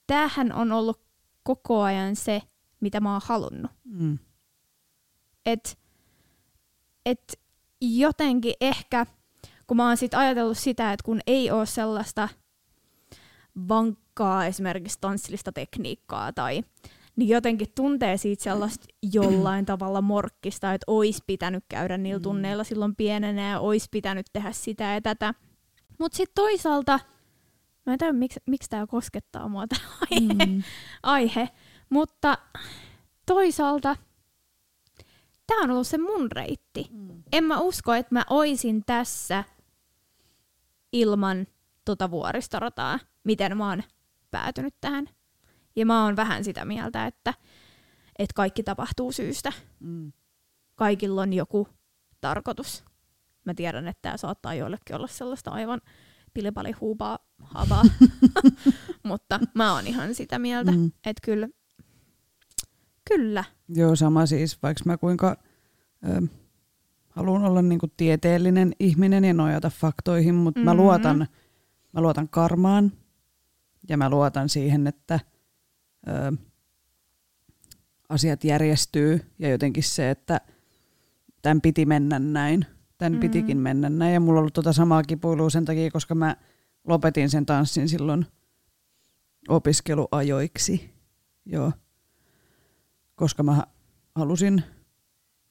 [0.07, 1.01] tämähän on ollut
[1.43, 2.43] koko ajan se,
[2.81, 3.71] mitä mä oon halunnut.
[3.85, 4.19] Mm.
[5.47, 5.79] Et,
[7.07, 7.41] et
[7.81, 9.07] jotenkin ehkä,
[9.67, 12.29] kun mä oon sit ajatellut sitä, että kun ei ole sellaista
[14.21, 16.63] vankkaa esimerkiksi tanssillista tekniikkaa tai
[17.17, 22.97] niin jotenkin tuntee siitä sellaista jollain tavalla morkkista, että olisi pitänyt käydä niillä tunneilla silloin
[22.97, 25.35] pienenä ja olisi pitänyt tehdä sitä ja tätä.
[25.99, 27.01] Mutta sitten toisaalta,
[27.87, 30.63] mä en tiedä miksi, miksi tämä koskettaa mua tämä aihe, Mm.
[31.03, 31.49] aihe,
[31.91, 32.39] mutta
[33.27, 33.97] toisaalta
[35.47, 36.87] tämä on ollut se mun reitti.
[36.91, 37.23] Mm.
[37.33, 39.45] En mä usko, että mä oisin tässä
[40.93, 41.47] ilman
[41.85, 43.83] tota vuoristorataa, miten mä oon
[44.35, 45.09] päätynyt tähän.
[45.77, 47.35] Ja mä oon vähän sitä mieltä, että,
[48.19, 49.53] että kaikki tapahtuu syystä.
[49.81, 50.13] Mm.
[50.75, 51.69] Kaikilla on joku
[52.21, 52.85] tarkoitus.
[53.45, 55.81] Mä tiedän, että tämä saattaa joillekin olla sellaista aivan
[56.35, 57.83] pilipali huupaa havaa.
[59.03, 60.87] Mutta mä oon ihan sitä mieltä, Mm.
[60.87, 61.49] että kyllä,
[63.09, 63.45] kyllä.
[63.69, 65.37] Joo, sama siis, vaikka mä kuinka
[66.09, 66.27] ö,
[67.09, 70.71] haluan olla niinku tieteellinen ihminen ja nojata faktoihin, mutta mm-hmm.
[70.71, 71.27] mä, luotan,
[71.93, 72.93] mä luotan karmaan
[73.89, 75.21] ja mä luotan siihen, että
[76.09, 76.33] ö,
[78.09, 80.41] asiat järjestyy ja jotenkin se, että
[81.43, 82.67] tämän piti mennä näin,
[82.99, 83.21] tämän Mhm.
[83.21, 83.21] mm-hmm.
[83.21, 86.37] pitikin mennä näin ja mulla on ollut tota samaa kipuilua sen takia, koska mä
[86.89, 88.27] lopetin sen tanssin silloin
[89.49, 90.91] opiskeluajoiksi,
[91.47, 91.73] joo,
[93.15, 93.63] koska mä
[94.15, 94.63] halusin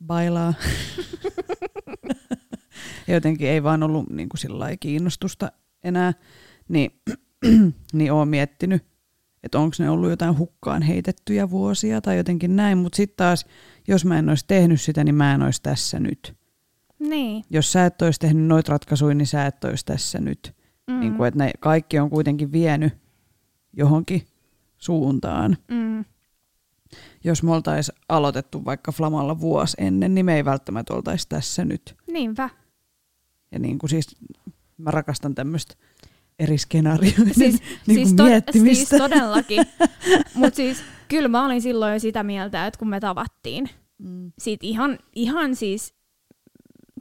[0.05, 0.53] bailaa.
[3.07, 5.51] jotenkin ei vaan ollut niin kuin kiinnostusta
[5.83, 6.13] enää,
[6.69, 7.01] niin,
[7.93, 8.83] niin oon miettinyt,
[9.43, 13.45] että onko ne ollut jotain hukkaan heitettyjä vuosia tai jotenkin näin, mutta sitten taas,
[13.87, 16.35] jos mä en olisi tehnyt sitä, niin mä en olisi tässä nyt.
[16.99, 17.43] Niin.
[17.49, 20.55] Jos sä et olisi tehnyt noita ratkaisuja, niin sä et olisi tässä nyt.
[20.87, 20.99] Mm.
[20.99, 22.93] Niin kuin, että ne kaikki on kuitenkin vienyt
[23.73, 24.27] johonkin
[24.77, 25.57] suuntaan.
[25.67, 26.05] mm.
[27.23, 31.95] Jos me oltaisiin aloitettu vaikka Flamalla vuosi ennen, niin me ei välttämättä oltaisi tässä nyt.
[32.07, 32.49] Niinpä.
[33.51, 34.15] Ja niin kuin siis,
[34.77, 35.75] mä rakastan tämmöistä
[36.39, 38.75] eri skenaarioiden Siis, niin siis, to- miettimistä.
[38.97, 39.65] siis todellakin.
[40.35, 44.31] Mutta siis kyllä mä olin silloin jo sitä mieltä, että kun me tavattiin, mm.
[44.39, 45.93] siitä ihan, ihan siis,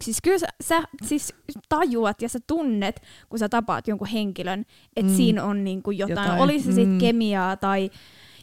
[0.03, 1.35] siis kyllä sä, sä siis
[1.69, 4.61] tajuat ja sä tunnet, kun sä tapaat jonkun henkilön,
[4.97, 5.09] että Mm.
[5.11, 5.17] mm.
[5.17, 6.99] siinä on niinku jotain, Jotain, oli se sitten mm.
[6.99, 7.91] kemiaa tai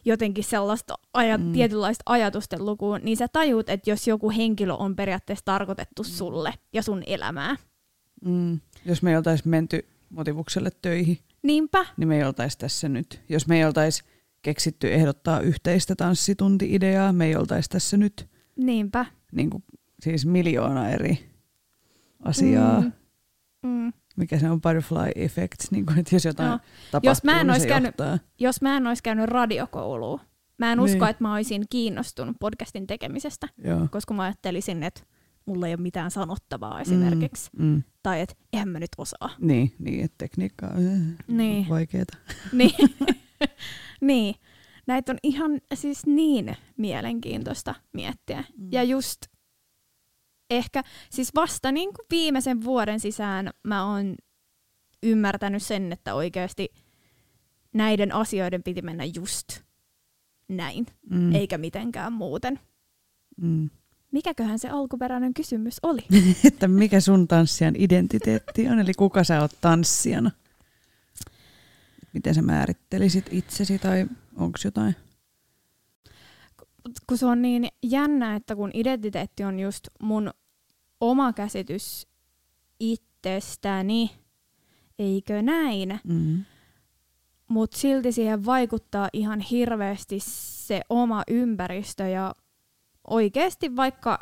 [0.05, 1.43] jotenkin sellaista aja, Mm.
[1.43, 1.53] mm.
[1.53, 6.83] tietynlaista ajatusten lukua, niin sä tajuut, että jos joku henkilö on periaatteessa tarkoitettu sulle ja
[6.83, 7.55] sun elämää.
[8.25, 8.59] Mm.
[8.85, 13.21] Jos me ei oltaisi menty motivukselle töihin, Niinpä, niin me ei oltaisi tässä nyt.
[13.29, 14.03] Jos me ei oltaisi
[14.41, 18.29] keksitty ehdottaa yhteistä tanssitunti-ideaa, me ei oltaisi tässä nyt.
[18.55, 19.05] niinpä.
[19.31, 19.63] Niin kuin,
[20.03, 21.29] siis miljoona eri
[22.25, 22.81] asiaa.
[22.81, 22.91] Mm.
[23.63, 23.93] Mm.
[24.17, 26.59] Mikä se on butterfly effect, niin kuin, että jos jotain No,
[26.91, 28.19] tapahtuu, jos mä en niin se käynyt- johtaa.
[28.39, 30.19] Jos mä en olisi käynyt radiokoulua,
[30.57, 31.09] mä en usko, Niin.
[31.09, 33.87] että mä olisin kiinnostunut podcastin tekemisestä, Joo.
[33.91, 35.01] koska mä ajattelisin, että
[35.49, 37.49] mulla ei ole mitään sanottavaa esimerkiksi.
[37.57, 37.83] Mm, mm.
[38.03, 39.29] Tai että eihän mä nyt osaa.
[39.39, 41.69] Niin, niin, että tekniikka on äh, Niin.
[41.69, 42.17] vaikeeta.
[42.53, 42.73] niin.
[44.01, 44.35] niin.
[44.87, 48.43] Näitä on ihan siis niin mielenkiintoista miettiä.
[48.57, 48.67] Mm.
[48.71, 49.21] Ja just
[50.49, 54.15] ehkä, siis vasta niin kuin viimeisen vuoden sisään mä oon
[55.03, 56.69] ymmärtänyt sen, että oikeasti
[57.73, 59.47] näiden asioiden piti mennä just
[60.47, 61.35] näin, Mm.
[61.35, 62.59] eikä mitenkään muuten.
[63.41, 63.69] Mm.
[64.11, 66.01] Mikäköhän se alkuperäinen kysymys oli?
[66.47, 70.31] että mikä sun tanssijan identiteetti on, eli kuka sä oot tanssijana?
[72.13, 74.95] Miten sä määrittelisit itsesi tai onko jotain?
[77.07, 80.31] kun se on niin jännä, että kun identiteetti on just mun
[81.01, 82.07] oma käsitys
[82.79, 84.11] itsestäni,
[84.99, 85.99] eikö näin?
[86.03, 86.45] Mm.
[87.47, 92.35] Mutta silti siihen vaikuttaa ihan hirveästi se oma ympäristö ja
[93.09, 94.19] oikeasti vaikka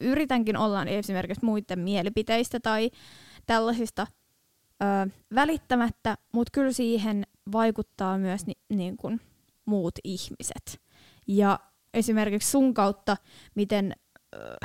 [0.00, 2.90] yritänkin olla esimerkiksi muiden mielipiteistä tai
[3.46, 4.06] tällaisista
[4.82, 9.20] ö, välittämättä, mutta kyllä siihen vaikuttaa myös ni, niin kuin
[9.66, 10.80] muut ihmiset.
[11.26, 11.60] Ja
[11.94, 13.16] esimerkiksi sun kautta,
[13.54, 13.92] miten,
[14.34, 14.56] ö,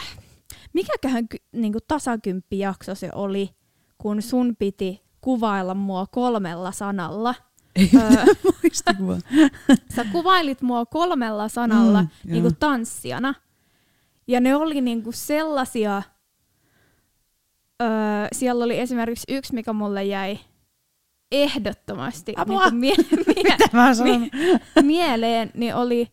[0.74, 3.50] mikäköhän niin kuin tasakymppijakso se oli,
[3.98, 7.36] kun sun piti kuvailla mua kolmella sanalla.
[7.76, 8.26] Ei Öö,
[9.96, 12.56] sä kuvailit mua kolmella sanalla Mm, niinku joo.
[12.60, 13.34] tanssijana.
[14.32, 16.02] Ja ne oli niinku sellaisia,
[17.82, 17.88] öö,
[18.32, 20.40] siellä oli esimerkiksi yksi, mikä mulle jäi
[21.32, 22.70] ehdottomasti Apua!
[22.70, 22.96] niinku mie-
[23.28, 24.30] mie- Mitä mä sanon?
[24.82, 26.08] mieleen, niin oli,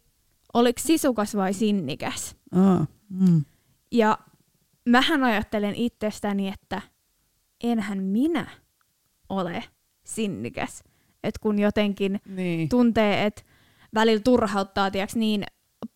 [0.55, 2.37] oliko sisukas vai sinnikäs.
[2.55, 3.45] Aa, mm.
[3.93, 4.19] Ja
[4.89, 6.83] mähän ajattelen itsestäni, että
[7.65, 8.47] enhän minä
[9.29, 9.65] ole
[10.05, 10.85] sinnikäs.
[11.25, 12.69] Et kun jotenkin Niin.
[12.69, 13.43] tuntee, että
[13.95, 15.45] välillä turhauttaa tiiäks, niin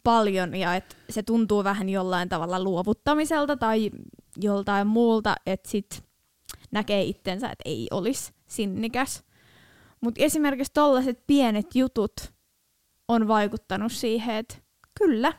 [0.02, 3.90] paljon ja että se tuntuu vähän jollain tavalla luovuttamiselta tai
[4.36, 6.04] joltain muulta, että sit
[6.70, 9.24] näkee itsensä, että ei olisi sinnikäs.
[10.00, 12.32] Mutta esimerkiksi tollaiset pienet jutut
[13.08, 14.54] on vaikuttanut siihen, että
[14.98, 15.32] kyllä,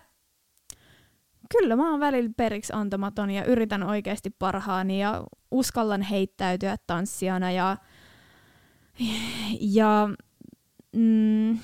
[1.58, 7.78] kyllä mä oon välillä periksi antamaton ja yritän oikeasti parhaani ja uskallan heittäytyä tanssijana ja,
[9.60, 10.10] ja
[10.96, 11.60] mm,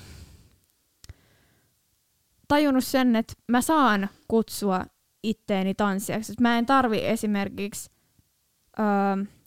[2.49, 4.85] tajunnut sen, että mä saan kutsua
[5.23, 6.33] itteeni tanssijaksi.
[6.41, 7.89] Mä en tarvi esimerkiksi
[8.79, 8.85] öö,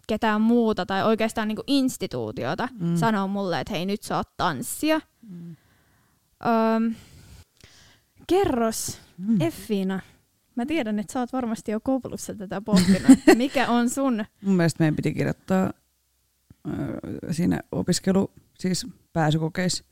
[0.09, 2.97] ketään muuta tai oikeastaan niinku instituutiota Mm.
[2.97, 5.01] sanoa mulle, että hei nyt sä oot tanssia.
[5.29, 5.57] Mm.
[6.47, 6.91] Öö,
[8.27, 9.41] kerros Mm.
[9.41, 10.01] Effiina.
[10.55, 14.25] Mä tiedän, että sä oot varmasti jo koulussa tätä pohtinut, mikä on sun...
[14.43, 15.73] Mun mielestä meidän piti kirjoittaa äh,
[17.31, 19.85] siinä opiskelu, siis pääsykokeissa,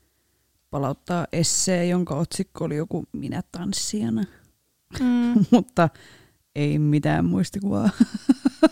[0.70, 4.24] palauttaa essee, jonka otsikko oli joku minä tanssijana.
[5.00, 5.88] Mm, Mutta
[6.54, 7.90] ei mitään muistikuvaa,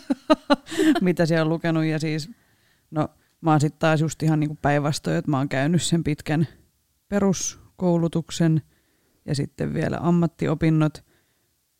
[1.01, 1.85] mitä siellä on lukenut.
[1.85, 2.29] Ja siis,
[2.91, 3.07] no
[3.41, 6.47] mä oon sitten taas just ihan niinku päinvastoin, että mä oon käynyt sen pitkän
[7.09, 8.61] peruskoulutuksen
[9.25, 11.05] ja sitten vielä ammattiopinnot.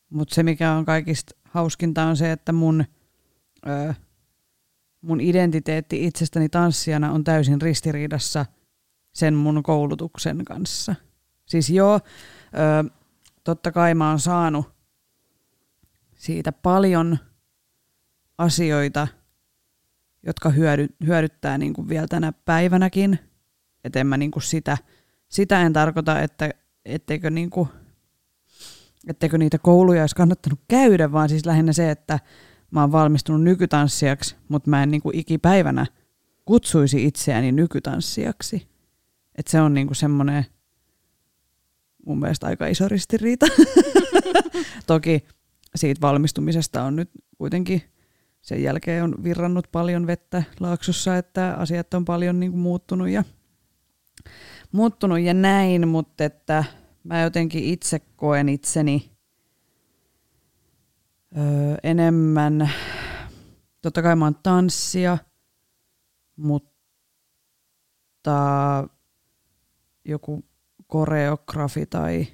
[0.10, 2.86] Mutta se, mikä on kaikista hauskinta, on se, että mun,
[3.68, 3.94] ö,
[5.02, 8.46] mun identiteetti itsestäni tanssijana on täysin ristiriidassa
[9.14, 10.96] sen mun koulutuksen kanssa.
[11.46, 12.90] Siis joo, ö,
[13.44, 14.66] totta kai mä oon saanut
[16.16, 17.18] siitä paljon
[18.38, 19.08] asioita,
[20.24, 23.20] jotka hyödy, hyödyttää niin kuin vielä tänä päivänäkin.
[23.84, 24.78] Että en mä niin kuin sitä,
[25.30, 26.50] sitä en tarkoita, että
[26.86, 27.70] etteikö, niin kuin,
[29.08, 32.20] etteikö niitä kouluja olisi kannattanut käydä, vaan siis lähinnä se, että
[32.72, 35.86] mä oon valmistunut nykytanssijaksi, mutta mä en niin kuin ikipäivänä
[36.46, 38.69] kutsuisi itseäni nykytanssijaksi.
[39.40, 40.46] Että se on niin kuin semmoinen
[42.06, 43.46] mun mielestä aika iso ristiriita.
[44.88, 45.26] Toki
[45.76, 47.82] siitä valmistumisesta on nyt kuitenkin
[48.42, 53.24] sen jälkeen on virrannut paljon vettä laaksossa, että asiat on paljon niin kuin muuttunut ja
[54.72, 56.64] muuttunut ja näin, mutta että
[57.04, 59.12] mä jotenkin itse koen itseni
[61.38, 61.44] öö,
[61.84, 62.70] enemmän,
[63.82, 65.18] totta kai mä oon tanssia,
[66.36, 66.70] mutta
[70.06, 70.46] joku
[70.88, 72.28] koreografi tai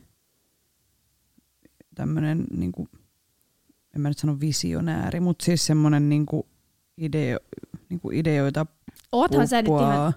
[1.96, 2.90] tämmöinen, niin kuin,
[3.96, 6.44] en mä nyt sano visionääri, mutta siis semmoinen niin kuin
[6.98, 7.40] ideo,
[7.90, 8.66] niin kuin ideoita
[9.12, 10.14] Oothan sä nyt ihan,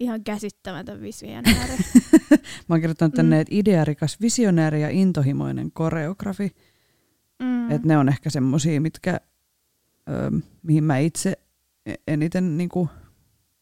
[0.00, 1.76] ihan käsittämätön visionääri.
[2.68, 3.40] mä oon kirjoittanut tänne, mm.
[3.40, 6.50] että idearikas visionääri ja intohimoinen koreografi.
[7.38, 7.70] Mm.
[7.70, 9.20] Että ne on ehkä semmosia, mitkä,
[10.08, 11.38] ö, mihin mä itse
[11.86, 12.88] e-, eniten niin kuin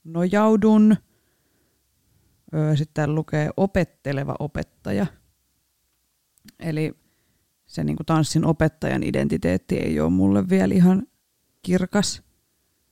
[0.05, 0.97] nojaudun–
[2.75, 5.07] sitten lukee opetteleva opettaja.
[6.59, 6.95] Eli
[7.67, 11.07] se niin kuin tanssin opettajan identiteetti ei ole mulle vielä ihan
[11.63, 12.23] kirkas,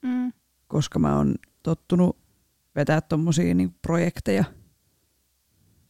[0.03, 0.33] mm.
[0.67, 2.19] koska mä oon tottunut
[2.77, 4.45] vetää tuommoisia niin projekteja.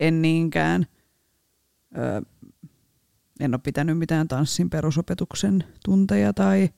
[0.00, 0.86] En niinkään.
[1.98, 2.20] Öö,
[3.40, 6.68] en ole pitänyt mitään tanssin perusopetuksen tunteja tai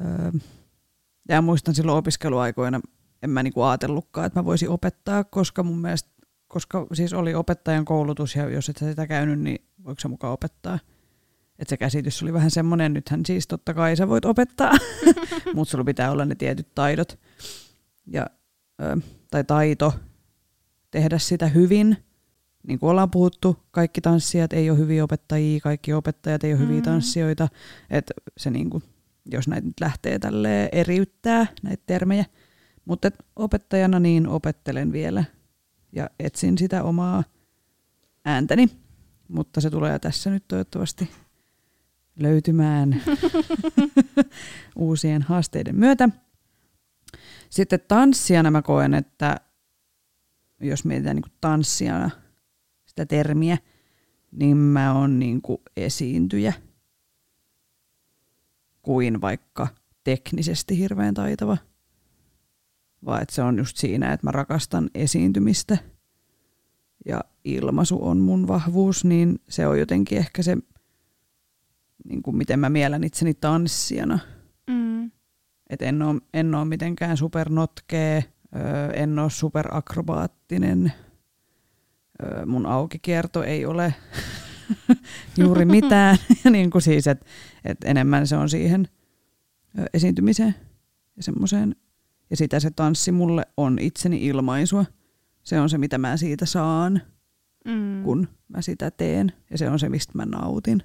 [0.00, 0.30] öö,
[1.28, 2.80] ja muistan silloin opiskeluaikoina
[3.22, 6.10] en mä niinku ajatellutkaan, että mä voisin opettaa, koska mun mielestä,
[6.48, 10.32] koska siis oli opettajan koulutus ja jos et sä sitä käynyt, niin voiko sä mukaan
[10.32, 10.78] opettaa?
[11.58, 14.72] Että se käsitys oli vähän semmoinen, nythän siis totta kai sä voit opettaa,
[15.54, 17.18] mutta sulla pitää olla ne tietyt taidot
[18.06, 18.26] ja,
[18.82, 18.96] ö,
[19.30, 19.92] tai taito
[20.90, 21.96] tehdä sitä hyvin.
[22.66, 26.76] Niin kuin ollaan puhuttu, kaikki tanssijat ei ole hyviä opettajia, kaikki opettajat ei ole hyviä
[26.76, 26.82] mm.
[26.82, 27.48] tanssijoita.
[27.90, 28.82] Että se niin kuin,
[29.32, 32.24] jos näitä nyt lähtee tälle eriyttää, näitä termejä,
[32.88, 35.24] mutta opettajana niin opettelen vielä
[35.92, 37.24] ja etsin sitä omaa
[38.24, 38.68] ääntäni,
[39.28, 41.10] mutta se tulee tässä nyt toivottavasti
[42.20, 43.02] löytymään
[44.76, 46.08] uusien haasteiden myötä.
[47.50, 49.36] Sitten tanssijana mä koen, että
[50.60, 52.10] jos mietitään niin tanssijana
[52.86, 53.58] sitä termiä,
[54.30, 55.40] niin mä oon niin
[55.76, 56.52] esiintyjä
[58.82, 59.68] kuin vaikka
[60.04, 61.56] teknisesti hirveän taitava
[63.04, 65.78] vaan että se on just siinä, että mä rakastan esiintymistä
[67.06, 70.56] ja ilmaisu on mun vahvuus, niin se on jotenkin ehkä se,
[72.04, 74.18] niin kuin miten mä mielen itseni tanssijana.
[74.66, 75.10] Mm.
[75.70, 78.24] Et en ole, en ole mitenkään supernotkee,
[78.94, 80.92] en ole superakrobaattinen,
[82.46, 83.94] mun aukikierto ei ole
[85.38, 86.16] juuri mitään.
[86.44, 87.26] ja niin kuin siis, että
[87.64, 88.88] et enemmän se on siihen
[89.94, 90.54] esiintymiseen
[91.16, 91.76] ja semmoiseen
[92.30, 94.84] ja sitä se tanssi mulle on itseni ilmaisua.
[95.42, 97.02] Se on se, mitä mä siitä saan,
[97.64, 98.02] mm.
[98.02, 99.32] kun mä sitä teen.
[99.50, 100.82] Ja se on se, mistä mä nautin.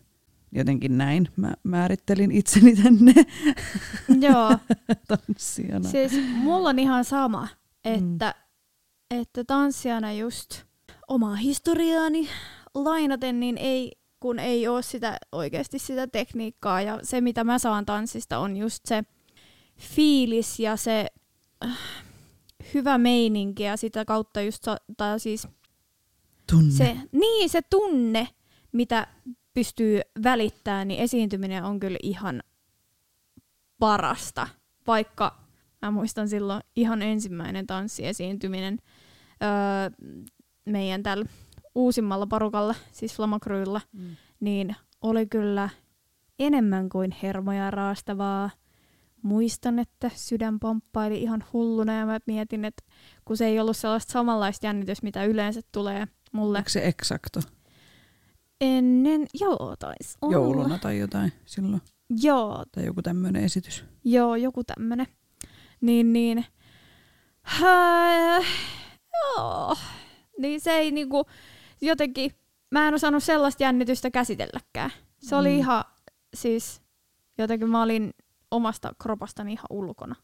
[0.52, 3.14] Jotenkin näin mä määrittelin itseni tänne
[4.28, 4.58] Joo.
[5.08, 5.90] tanssijana.
[5.90, 7.48] Siis mulla on ihan sama,
[7.86, 8.36] että,
[9.12, 9.20] mm.
[9.20, 10.64] että tanssijana just
[11.08, 12.30] omaa historiaani
[12.76, 16.82] lainaten, niin ei, kun ei ole sitä, oikeasti sitä tekniikkaa.
[16.82, 19.04] Ja se, mitä mä saan tanssista, on just se
[19.80, 21.08] fiilis ja se
[22.74, 24.64] hyvä meininki ja sitä kautta just,
[24.98, 25.48] tai siis
[26.52, 26.72] tunne.
[26.72, 28.28] Se, niin, se tunne,
[28.72, 29.08] mitä
[29.54, 32.44] pystyy välittämään, niin esiintyminen on kyllä ihan
[33.80, 34.48] parasta.
[34.88, 35.44] Vaikka
[35.82, 38.80] mä muistan silloin ihan ensimmäinen tanssiesiintyminen
[39.44, 40.08] öö,
[40.66, 41.26] meidän tällä
[41.76, 44.16] uusimmalla parukalla, siis Flamakryllä, mm.
[44.40, 45.70] niin oli kyllä
[46.40, 48.50] enemmän kuin hermoja raastavaa
[49.24, 52.84] muistan, että sydän pomppaili ihan hulluna ja mä mietin, että
[53.26, 56.58] kun se ei ollut sellaista samanlaista jännitys, mitä yleensä tulee mulle.
[56.58, 57.40] Onko se eksakto?
[58.62, 60.34] Ennen, joo, taisi olla.
[60.34, 61.82] Jouluna tai jotain silloin?
[62.22, 63.84] Joo, Tai joku tämmöinen esitys.
[64.04, 65.08] joo, joku tämmönen.
[65.82, 66.46] Niin, niin.
[67.42, 68.40] Hää,
[69.14, 69.76] joo.
[70.40, 71.26] Niin se ei niinku,
[71.82, 72.32] jotenkin,
[72.72, 74.92] mä en osannut sellaista jännitystä käsitelläkään.
[75.20, 75.58] Se oli Mm.
[75.58, 75.84] ihan,
[76.36, 76.82] siis
[77.38, 78.14] jotenkin mä olin
[78.54, 80.16] omasta kropastani ihan ulkona.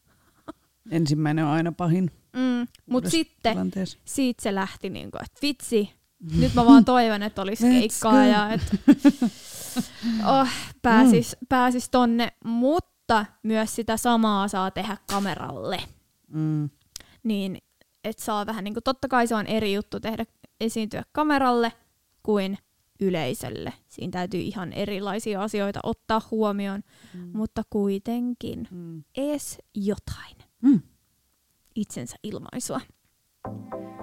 [0.90, 2.66] Ensimmäinen on aina pahin Mm.
[2.86, 3.98] Mutta sitten tilanteessa.
[4.04, 5.90] siitä se lähti niinku, että vitsi,
[6.36, 8.76] nyt mä vaan toivon, että olisi keikkaa ja että
[10.40, 10.48] oh,
[10.82, 11.46] pääsis, mm.
[11.48, 15.78] pääsis tonne, mutta myös sitä samaa saa tehdä kameralle.
[16.28, 16.70] Mm.
[17.22, 17.58] Niin,
[18.04, 20.24] että saa vähän niinku, totta kai se on eri juttu tehdä
[20.60, 21.72] esiintyä kameralle
[22.22, 22.58] kuin
[23.00, 23.72] yleisölle.
[23.88, 26.82] Siinä täytyy ihan erilaisia asioita ottaa huomioon,
[27.14, 27.30] Mm.
[27.34, 29.04] mutta kuitenkin Mm.
[29.16, 30.80] ees jotain Mm.
[31.74, 32.80] itsensä ilmaisua.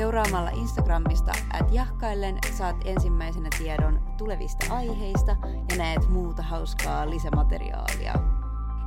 [0.00, 5.36] Seuraamalla Instagramista at jahkaillen saat ensimmäisenä tiedon tulevista aiheista
[5.70, 8.14] ja näet muuta hauskaa lisämateriaalia.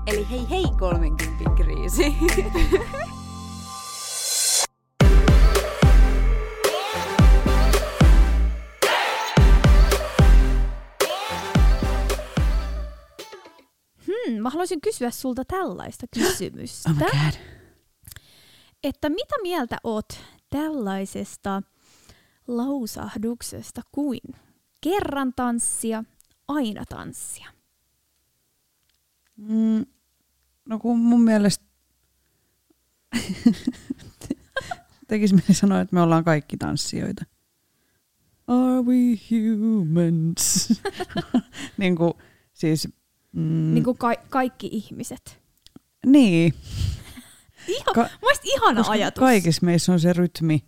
[0.07, 2.15] Eli hei hei 30 kriisi!
[14.07, 16.89] Hmm, mä haluaisin kysyä sulta tällaista kysymystä.
[16.89, 17.33] Oh my god.
[18.83, 20.05] että mitä mieltä oot
[20.53, 21.61] tällaisesta
[22.47, 24.19] lausahduksesta kuin
[24.81, 26.03] kerran tanssia,
[26.47, 27.49] aina tanssia?
[29.37, 29.85] Mm.
[30.65, 31.65] No kun mun mielestä
[35.07, 37.25] tekisi mieli sanoa, että me ollaan kaikki tanssijoita.
[38.47, 38.95] Are we
[39.31, 40.69] humans?
[41.77, 42.13] niin kuin,
[42.53, 42.87] siis,
[43.31, 45.41] mm, Niin kuin ka- kaikki ihmiset.
[46.05, 46.53] niin,
[47.67, 48.09] Ihan, Ka-
[48.43, 49.19] ihana koska ajatus.
[49.19, 50.63] kaikissa meissä on se rytmi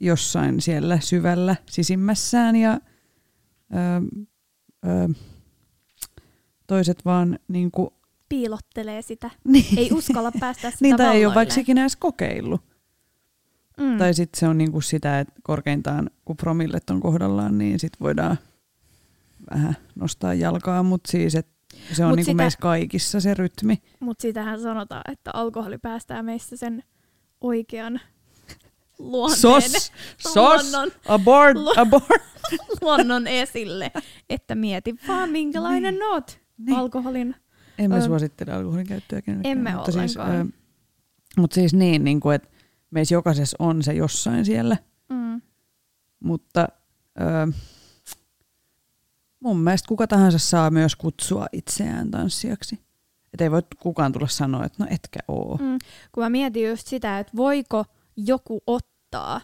[0.00, 2.78] jossain siellä syvällä sisimmässään ja ö,
[4.86, 5.14] ö,
[6.66, 7.90] toiset vaan niin kuin,
[8.28, 9.30] Piilottelee sitä.
[9.44, 12.60] niin, Ei uskalla päästä sitä niin tai ei ole vaikka ikinä edes kokeillut.
[13.80, 13.98] Mm.
[13.98, 18.38] Tai sitten se on niinku sitä, että korkeintaan kun promillet on kohdallaan, niin sitten voidaan
[19.50, 21.46] vähän nostaa jalkaa, mutta siis et
[21.92, 23.82] se on Mut niinku sitä- meissä kaikissa se rytmi.
[24.00, 26.82] Mutta sitähän sanotaan, että alkoholi päästää meistä sen
[27.40, 28.00] oikean
[28.98, 29.92] luonteen, Sos!
[30.18, 30.34] Sos!
[30.72, 31.56] luonnon, Abort!
[31.58, 32.22] Lu- Abort!
[32.82, 33.92] luonnon esille.
[34.30, 36.04] Että mieti vaan, minkälainen niin.
[36.04, 36.76] oot Niin.
[36.78, 37.36] alkoholin.
[37.78, 38.00] En mä Ö.
[38.00, 39.58] suosittele alkoholin käyttöä kenellekään.
[39.58, 40.52] Emme mutta siis, ollenkaan.
[41.38, 42.48] mutta siis niin, niin kuin, että
[42.90, 44.76] meissä jokaisessa on se jossain siellä,
[45.08, 45.42] Mm.
[46.20, 46.68] mutta
[47.20, 47.52] ö,
[49.44, 52.78] mun mielestä kuka tahansa saa myös kutsua itseään tanssijaksi.
[53.32, 55.56] Että ei voi kukaan tulla sanoa, että no etkä oo.
[55.60, 55.78] Mm.
[56.12, 57.84] Kun mä mietin just sitä, että voiko
[58.16, 59.40] joku ottaa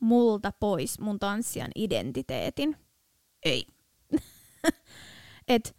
[0.00, 2.76] multa pois mun tanssijan identiteetin.
[3.42, 3.66] Ei.
[5.48, 5.76] Et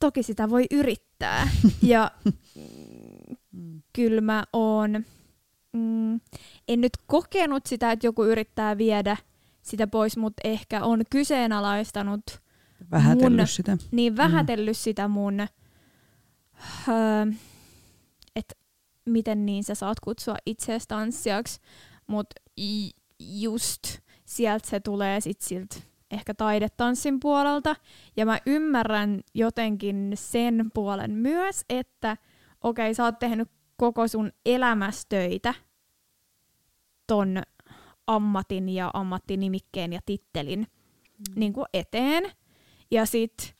[0.00, 1.48] toki sitä voi yrittää.
[1.82, 2.10] ja
[3.52, 3.82] Mm.
[3.92, 5.04] kyllä mä oon,
[5.72, 6.14] mm,
[6.68, 9.16] en nyt kokenut sitä, että joku yrittää viedä
[9.62, 12.22] sitä pois, mutta ehkä on kyseenalaistanut,
[12.90, 13.78] Vähätellyt Mun- sitä.
[13.90, 17.26] niin vähätellyt sitä mun, öö,
[18.36, 18.54] että
[19.06, 21.60] miten niin sä saat kutsua itseäsi tanssijaksi,
[22.06, 22.40] mutta
[23.20, 23.82] just
[24.24, 25.76] sieltä se tulee sit siltä
[26.10, 27.76] ehkä taidetanssin puolelta.
[28.16, 32.16] Ja mä ymmärrän jotenkin sen puolen myös, että
[32.62, 35.54] okei, sä oot tehnyt koko sun elämästöitä
[37.06, 37.42] ton
[38.06, 41.40] ammatin ja ammattinimikkeen ja tittelin mm.
[41.40, 42.32] niin kuin eteen.
[42.90, 43.54] Ja sit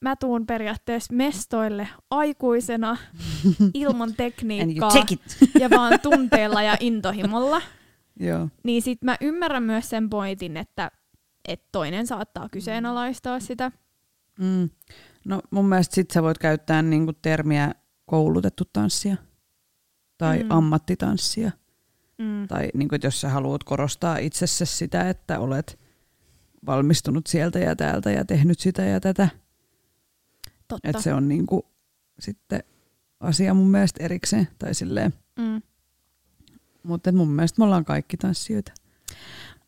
[0.00, 2.96] mä tuun periaatteessa mestoille aikuisena
[3.74, 4.92] ilman tekniikkaa
[5.60, 7.62] ja vaan tunteella ja intohimolla.
[8.20, 8.48] Joo.
[8.64, 10.90] Niin sit mä ymmärrän myös sen pointin, että,
[11.48, 13.72] että toinen saattaa kyseenalaistaa sitä.
[14.38, 14.70] Mm.
[15.24, 17.74] No mun mielestä sit sä voit käyttää niinku termiä
[18.06, 19.16] koulutettu tanssia
[20.18, 20.44] tai Mm.
[20.44, 20.50] mm.
[20.50, 21.50] ammattitanssia.
[22.18, 22.48] Mm.
[22.48, 25.78] Tai niinku, jos sä haluat korostaa itsessä sitä, että olet
[26.66, 29.28] valmistunut sieltä ja täältä ja tehnyt sitä ja tätä.
[30.68, 30.88] Totta.
[30.88, 31.66] Että se on niinku
[32.18, 32.62] sitten
[33.20, 34.48] asia mun mielestä erikseen.
[34.58, 35.14] Tai silleen.
[35.38, 35.62] Mm.
[36.82, 38.72] Mutta mun mielestä me ollaan kaikki tanssijoita.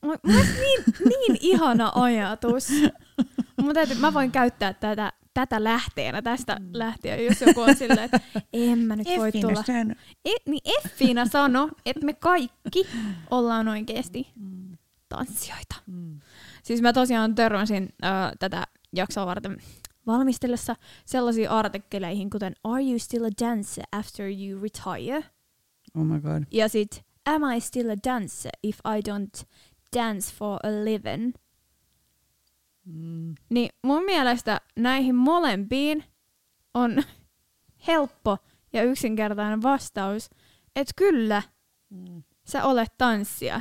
[0.07, 2.69] Mu- Mun mielestä niin, niin ihana ajatus.
[3.75, 6.69] Täytyy, mä voin käyttää tätä tätä lähteenä tästä mm.
[6.73, 8.21] lähtien, jos joku on silleen, että
[8.53, 9.63] en mä nyt voi tulla.
[9.63, 9.95] Sano.
[10.25, 12.87] E, niin Effiina sano, että me kaikki
[13.31, 14.79] ollaan oikeasti Mm.
[15.09, 15.75] tanssijoita.
[15.87, 16.21] Mm.
[16.65, 19.57] Siis mä tosiaan törmäsin äh, tätä jaksoa varten
[20.07, 25.25] valmistellessa sellaisiin artikkeleihin, kuten Are you still a dancer after you retire?
[25.95, 26.43] Oh my god.
[26.51, 29.45] Ja sit Am I still a dancer if I don't
[29.97, 31.35] dance for a living?
[32.85, 33.35] Mm.
[33.51, 36.05] Niin mun mielestä näihin molempiin
[36.75, 37.03] on
[37.87, 38.39] helppo
[38.73, 40.31] ja yksinkertainen vastaus,
[40.77, 41.43] että kyllä,
[41.91, 42.23] Mm.
[42.47, 43.61] sä olet tanssia.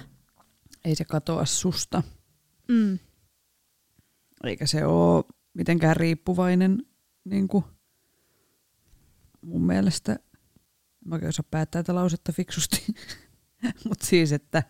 [0.85, 2.03] Ei se katoa susta.
[2.67, 2.99] Mm.
[4.43, 6.85] Eikä se ole mitenkään riippuvainen
[7.25, 7.63] niin kuin
[9.41, 10.19] mun mielestä.
[11.05, 12.85] Mä oikein osaa päättää tätä lausetta fiksusti.
[13.89, 14.63] Mutta siis, että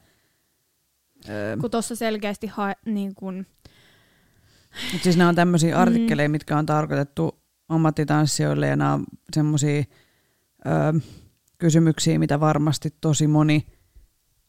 [1.29, 3.45] öö, Kun tuossa selkeästi ha- niin kun,
[4.93, 5.81] mut siis nämä on tämmöisiä Mm.
[5.81, 7.39] artikkeleja, mitkä on tarkoitettu
[7.69, 9.83] ammattitanssijoille ja nämä on semmoisia
[10.65, 10.93] öö,
[11.57, 13.67] kysymyksiä, mitä varmasti tosi moni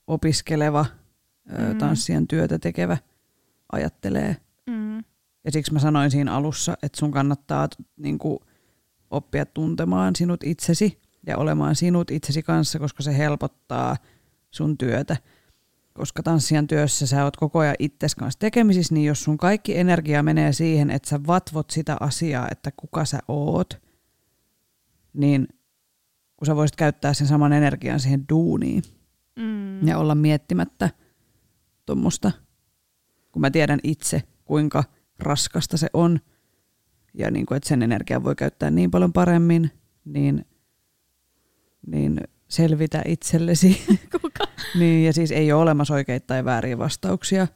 [0.07, 0.86] opiskeleva
[1.59, 1.78] öö, Mm.
[1.78, 2.99] tanssijan työtä tekevä
[3.75, 4.37] ajattelee.
[4.66, 4.99] mm,
[5.45, 8.39] Ja siksi mä sanoin siinä alussa, että sun kannattaa niin kuin,
[9.11, 13.97] oppia tuntemaan sinut itsesi ja olemaan sinut itsesi kanssa, koska se helpottaa
[14.51, 15.16] sun työtä.
[15.95, 20.22] Koska tanssijan työssä sä oot koko ajan itses kanssa tekemisissä, niin jos sun kaikki energia
[20.22, 23.83] menee siihen, että sä vatvot sitä asiaa, että kuka sä oot,
[25.12, 25.49] niin
[26.37, 28.83] kun sä voisit käyttää sen saman energian siihen duuniin
[29.37, 30.91] mm, ja olla miettimättä
[31.87, 32.33] tuommoista,
[33.35, 34.85] kun mä tiedän itse, kuinka
[35.18, 36.20] raskasta se on
[37.14, 39.70] ja niin kuin, että sen energiaa voi käyttää niin paljon paremmin,
[40.05, 40.47] niin,
[41.87, 43.85] niin selvitä itsellesi.
[44.20, 44.45] Kuka?
[44.78, 47.47] niin, ja siis ei ole olemassa oikeita tai vääriä vastauksia,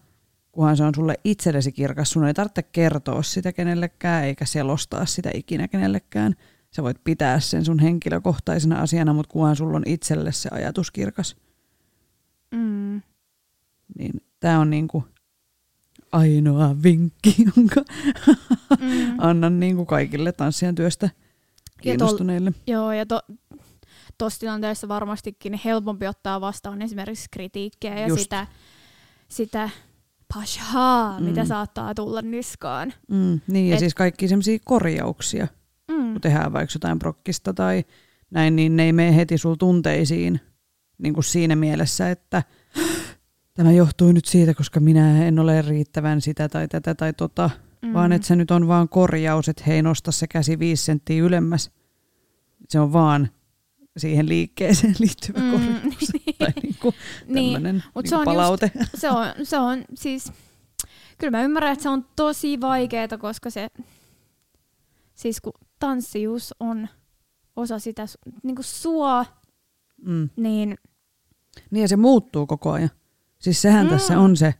[0.53, 2.11] kunhan se on sulle itsellesi kirkas.
[2.11, 6.35] Sun ei tarvitse kertoa sitä kenellekään eikä selostaa sitä ikinä kenellekään.
[6.71, 11.37] Sä voit pitää sen sun henkilökohtaisena asiana, mutta kunhan sulla on itselle se ajatus kirkas
[12.51, 13.03] Mm,
[13.99, 15.05] niin tämä on niinku
[16.13, 17.83] ainoa vinkki, jonka
[18.81, 19.15] mm.
[19.19, 21.11] annan niinku kaikille tanssijan työstä
[21.81, 22.53] kiinnostuneille.
[22.67, 23.21] Joo, ja to,
[24.19, 28.23] tuossa tilanteessa varmastikin helpompi ottaa vastaan esimerkiksi kritiikkiä ja Just.
[28.23, 28.47] sitä,
[29.29, 29.71] sitä
[30.35, 31.25] pashaa, mm.
[31.27, 32.93] mitä saattaa tulla niskaan.
[33.09, 35.49] Mm, niin, ja Et- siis kaikki semmoisia korjauksia,
[35.91, 36.13] Mm.
[36.13, 37.85] kun tehdään vaikka jotain prokkista tai
[38.31, 40.41] näin, niin ne ei mene heti sul tunteisiin
[40.99, 42.43] niin kuin siinä mielessä, että
[43.59, 47.51] tämä johtuu nyt siitä, koska minä en ole riittävän sitä tai tätä tai tota,
[47.83, 47.93] mm.
[47.93, 51.71] vaan että se nyt on vaan korjaus, että hei nosta se käsi viisi senttiä ylemmäs.
[52.69, 53.29] Se on vaan
[53.97, 56.95] siihen liikkeeseen liittyvä Mm, korjaus tai niinku
[57.27, 58.71] niin, tämmöinen mut niinku se on palaute.
[58.95, 60.33] se on, se on siis,
[61.19, 63.69] kyllä mä ymmärrän, että se on tosi vaikeaa, koska se,
[65.15, 66.89] siis kun tanssijuus on
[67.57, 69.25] osa sitä su- niinku sua,
[70.07, 70.29] Mm.
[70.37, 70.77] niin
[71.71, 72.91] Niin ja se muuttuu koko ajan.
[73.39, 73.91] Siis sehän Mm.
[73.91, 74.55] tässä on se,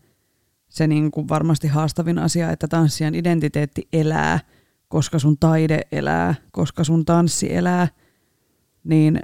[0.69, 4.41] se niin kuin varmasti haastavin asia, että tanssijan identiteetti elää,
[4.89, 7.89] koska sun taide elää, koska sun tanssi elää,
[8.85, 9.21] niin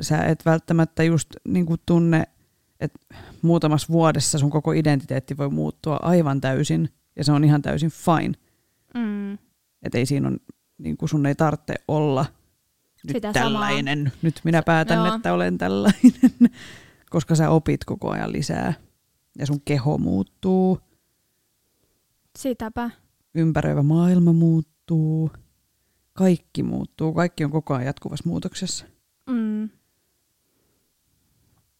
[0.00, 2.24] sä et välttämättä just niin kuin tunne,
[2.80, 2.98] että
[3.42, 8.32] muutamassa vuodessa sun koko identiteetti voi muuttua aivan täysin, ja se on ihan täysin fine.
[8.94, 9.32] mm,
[9.82, 10.36] Että ei siinä on,
[10.78, 12.26] niin kuin sun ei tarvitse olla
[13.06, 14.12] nyt Sitä tällainen.
[14.22, 15.16] Nyt minä päätän, Joo.
[15.16, 16.12] että olen tällainen.
[17.12, 18.72] Koska sä opit koko ajan lisää.
[19.38, 20.78] Ja sun keho muuttuu,
[22.38, 22.90] sitäpä.
[23.34, 25.30] ympäröivä maailma muuttuu,
[26.12, 27.12] kaikki muuttuu.
[27.14, 28.86] Kaikki on koko ajan jatkuvassa muutoksessa.
[29.30, 29.62] Mm,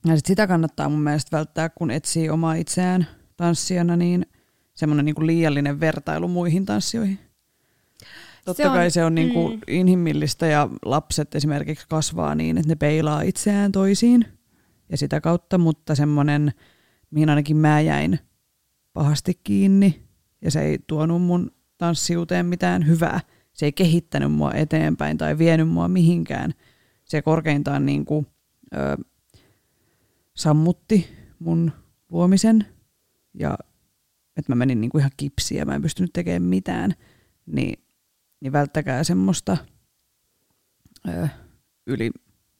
[0.04, 3.06] Ja sit sitä kannattaa mun mielestä välttää, kun etsii omaa itseään
[3.36, 4.26] tanssijana, niin
[4.74, 7.18] semmoinen niinku liiallinen vertailu muihin tanssijoihin.
[8.44, 9.60] Totta Se on- kai se on niinku mm.
[9.66, 14.24] inhimillistä ja lapset esimerkiksi kasvaa niin, että ne peilaa itseään toisiin
[14.92, 16.52] ja sitä kautta, mutta semmoinen,
[17.10, 18.18] mihin ainakin mä jäin
[18.92, 20.02] pahasti kiinni
[20.42, 23.20] ja se ei tuonut mun tanssiuteen mitään hyvää.
[23.52, 26.54] Se ei kehittänyt mua eteenpäin tai vienyt mua mihinkään.
[27.04, 28.26] Se korkeintaan niinku,
[28.74, 29.04] ö,
[30.34, 31.72] sammutti mun
[32.10, 32.66] luomisen
[33.34, 33.58] ja
[34.36, 36.94] että mä menin niinku ihan kipsiin ja mä en pystynyt tekemään mitään,
[37.46, 37.84] niin,
[38.40, 39.56] niin välttäkää semmoista
[41.08, 41.28] ö,
[41.86, 42.10] yli,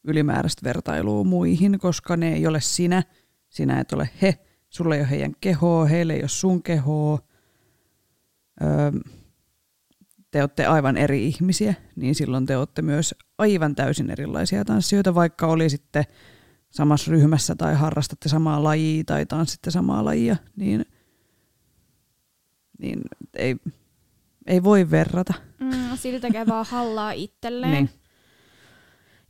[0.04, 3.02] ylimääräistä vertailua muihin, koska ne ei ole sinä,
[3.48, 4.38] sinä et ole he,
[4.68, 7.18] sulla ei ole heidän kehoa, heille ei ole sun kehoa,
[8.62, 8.66] ö,
[10.30, 15.46] te olette aivan eri ihmisiä, niin silloin te olette myös aivan täysin erilaisia tanssijoita, vaikka
[15.46, 16.04] olisitte
[16.70, 20.84] samassa ryhmässä tai harrastatte samaa lajia tai tanssitte samaa lajia, niin,
[22.78, 23.00] niin
[23.34, 23.56] ei,
[24.46, 25.34] ei voi verrata.
[25.60, 27.72] Mm, tekee vaan hallaa itselleen.
[27.72, 28.01] Niin.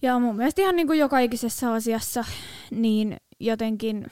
[0.02, 2.24] Ja mun mielestä ihan niin kuin joka ikisessä asiassa,
[2.70, 4.06] niin jotenkin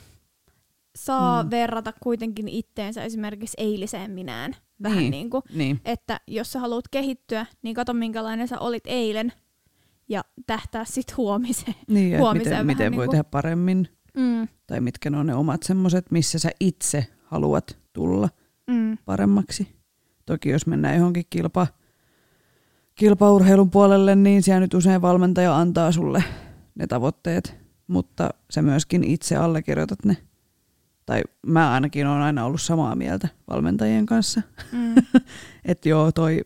[0.96, 1.50] saa Mm.
[1.50, 4.56] verrata kuitenkin itteensä esimerkiksi eiliseen minään.
[4.82, 5.10] Vähän Niin.
[5.10, 5.30] niin.
[5.30, 5.80] kuin, Niin.
[5.84, 9.32] että jos sä haluat kehittyä, niin kato minkälainen sä olit eilen
[10.08, 11.74] ja tähtää sit huomiseen.
[11.88, 15.26] Niin, Huomiseen miten, vähän miten niin voi kuin- tehdä paremmin, Mm, tai mitkä ne on
[15.26, 18.28] ne omat semmoset, missä sä itse haluat tulla
[18.66, 19.68] mm, paremmaksi.
[20.26, 21.66] Toki jos mennään johonkin kilpa,
[22.94, 26.24] kilpaurheilun puolelle, niin siellä nyt usein valmentaja antaa sulle
[26.74, 30.16] ne tavoitteet, mutta sä myöskin itse allekirjoitat ne.
[31.06, 34.94] Tai mä ainakin olen aina ollut samaa mieltä valmentajien kanssa, mm,
[35.64, 36.40] että joo, toi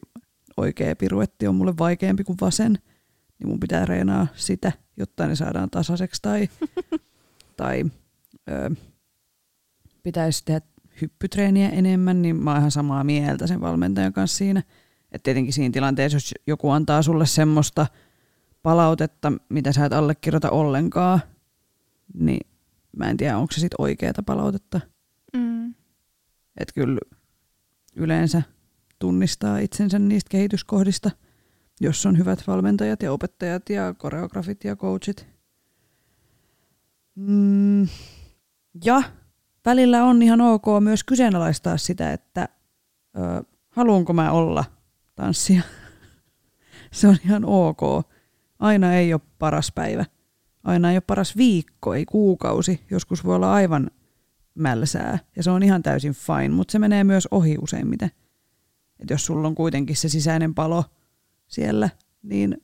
[0.56, 2.78] oikea piruetti on mulle vaikeampi kuin vasen,
[3.38, 6.48] niin mun pitää reenaa sitä, jotta ne saadaan tasaiseksi tai,
[7.56, 7.84] tai
[8.50, 8.70] ö,
[10.02, 10.60] pitäisi tehdä
[11.00, 14.62] hyppytreeniä enemmän, niin mä oon ihan samaa mieltä sen valmentajan kanssa siinä.
[15.14, 17.86] Että tietenkin siinä tilanteessa, jos joku antaa sulle semmoista
[18.62, 21.20] palautetta, mitä sä et allekirjoita ollenkaan,
[22.14, 22.50] niin
[22.96, 24.80] mä en tiedä, onko se sitten oikeata palautetta.
[25.36, 25.74] mm,
[26.56, 27.00] Että kyllä
[27.96, 28.42] yleensä
[28.98, 31.10] tunnistaa itsensä niistä kehityskohdista,
[31.80, 35.26] jos on hyvät valmentajat ja opettajat ja koreografit ja coachit.
[37.14, 37.88] Mm,
[38.84, 39.02] ja
[39.64, 42.48] välillä on ihan ok myös kyseenalaistaa sitä, että
[43.16, 44.64] ö, haluanko mä olla
[45.14, 45.62] tanssia.
[46.92, 47.80] Se on ihan ok.
[48.58, 50.04] Aina ei ole paras päivä.
[50.64, 52.80] Aina ei ole paras viikko, ei kuukausi.
[52.90, 53.90] Joskus voi olla aivan
[54.54, 58.10] mälsää ja se on ihan täysin fine, mutta se menee myös ohi useimmiten.
[59.00, 60.84] Et jos sulla on kuitenkin se sisäinen palo
[61.46, 61.90] siellä,
[62.22, 62.62] niin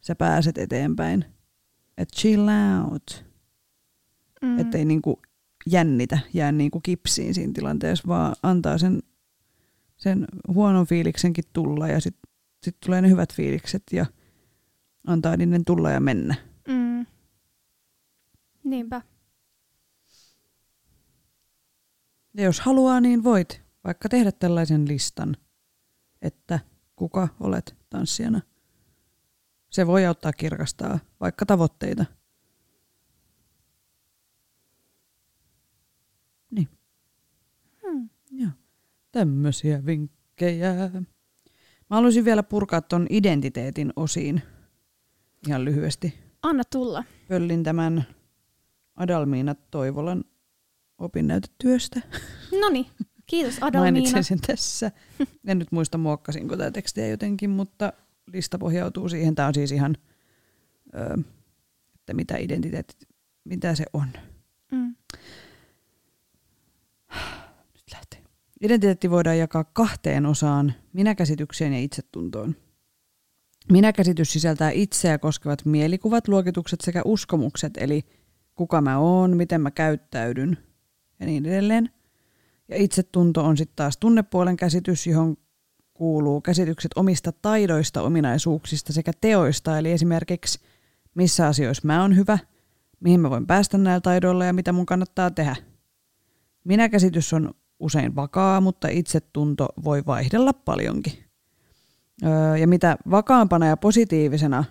[0.00, 1.24] sä pääset eteenpäin.
[1.98, 2.48] Et chill
[2.84, 3.24] out.
[4.42, 4.58] mm.
[4.58, 5.22] Ettei niinku
[5.66, 9.02] jännitä, jää niinku kipsiin siinä tilanteessa, vaan antaa sen,
[10.00, 12.30] sen huonon fiiliksenkin tulla ja sitten
[12.62, 14.06] sit tulee ne hyvät fiilikset ja
[15.06, 16.34] antaa niiden tulla ja mennä.
[16.68, 17.06] Mm.
[18.64, 19.02] Niinpä.
[22.34, 25.36] Ja jos haluaa, niin voit vaikka tehdä tällaisen listan,
[26.22, 26.58] että
[26.96, 28.40] kuka olet tanssijana.
[29.70, 32.04] Se voi auttaa kirkastaa vaikka tavoitteita.
[36.50, 36.68] Niin.
[37.82, 38.08] Hmm.
[38.30, 38.50] Joo.
[39.12, 40.74] Tämmöisiä vinkkejä.
[41.90, 44.42] Mä haluaisin vielä purkaa ton identiteetin osiin
[45.48, 46.14] ihan lyhyesti.
[46.42, 47.04] Anna tulla.
[47.28, 48.04] Pöllin tämän
[48.96, 50.24] Adalmiina Toivolan
[50.98, 52.00] opinnäytetyöstä.
[52.60, 52.90] Noni,
[53.26, 53.80] kiitos Adalmiina.
[53.80, 54.90] Mainitsin sen tässä.
[55.46, 57.92] En nyt muista muokkasinko tätä tekstiä jotenkin, mutta
[58.32, 59.34] lista pohjautuu siihen.
[59.34, 59.96] Tämä on siis ihan,
[60.94, 61.18] ö,
[61.94, 63.06] että mitä identiteetti,
[63.44, 64.08] mitä se on.
[64.72, 64.94] Mm.
[67.74, 68.22] Nyt lähtee.
[68.60, 72.56] Identiteetti voidaan jakaa kahteen osaan, minäkäsitykseen ja itsetuntoon.
[73.72, 78.04] Minäkäsitys sisältää itseä koskevat mielikuvat, luokitukset sekä uskomukset, eli
[78.54, 80.58] kuka mä oon, miten mä käyttäydyn
[81.20, 81.90] ja niin edelleen.
[82.68, 85.36] Ja itsetunto on sitten taas tunnepuolen käsitys, johon
[85.94, 90.60] kuuluu käsitykset omista taidoista, ominaisuuksista sekä teoista, eli esimerkiksi
[91.14, 92.38] missä asioissa mä oon hyvä,
[93.00, 95.56] mihin mä voin päästä näillä taidoilla ja mitä mun kannattaa tehdä.
[96.64, 101.12] Minäkäsitys on usein vakaa, mutta itsetunto voi vaihdella paljonkin.
[102.24, 104.64] Öö, ja mitä vakaampana ja positiivisena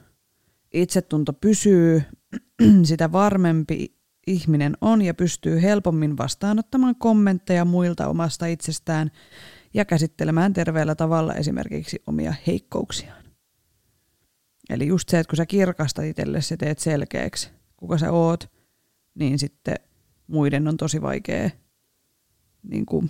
[0.73, 2.03] itsetunto pysyy,
[2.83, 3.95] sitä varmempi
[4.27, 9.11] ihminen on ja pystyy helpommin vastaanottamaan kommentteja muilta omasta itsestään
[9.73, 13.23] ja käsittelemään terveellä tavalla esimerkiksi omia heikkouksiaan.
[14.69, 18.51] Eli just se, että kun sä kirkastat itsellesi ja teet selkeäksi, kuka sä oot,
[19.15, 19.75] niin sitten
[20.27, 21.49] muiden on tosi vaikea
[22.63, 23.09] niin kuin,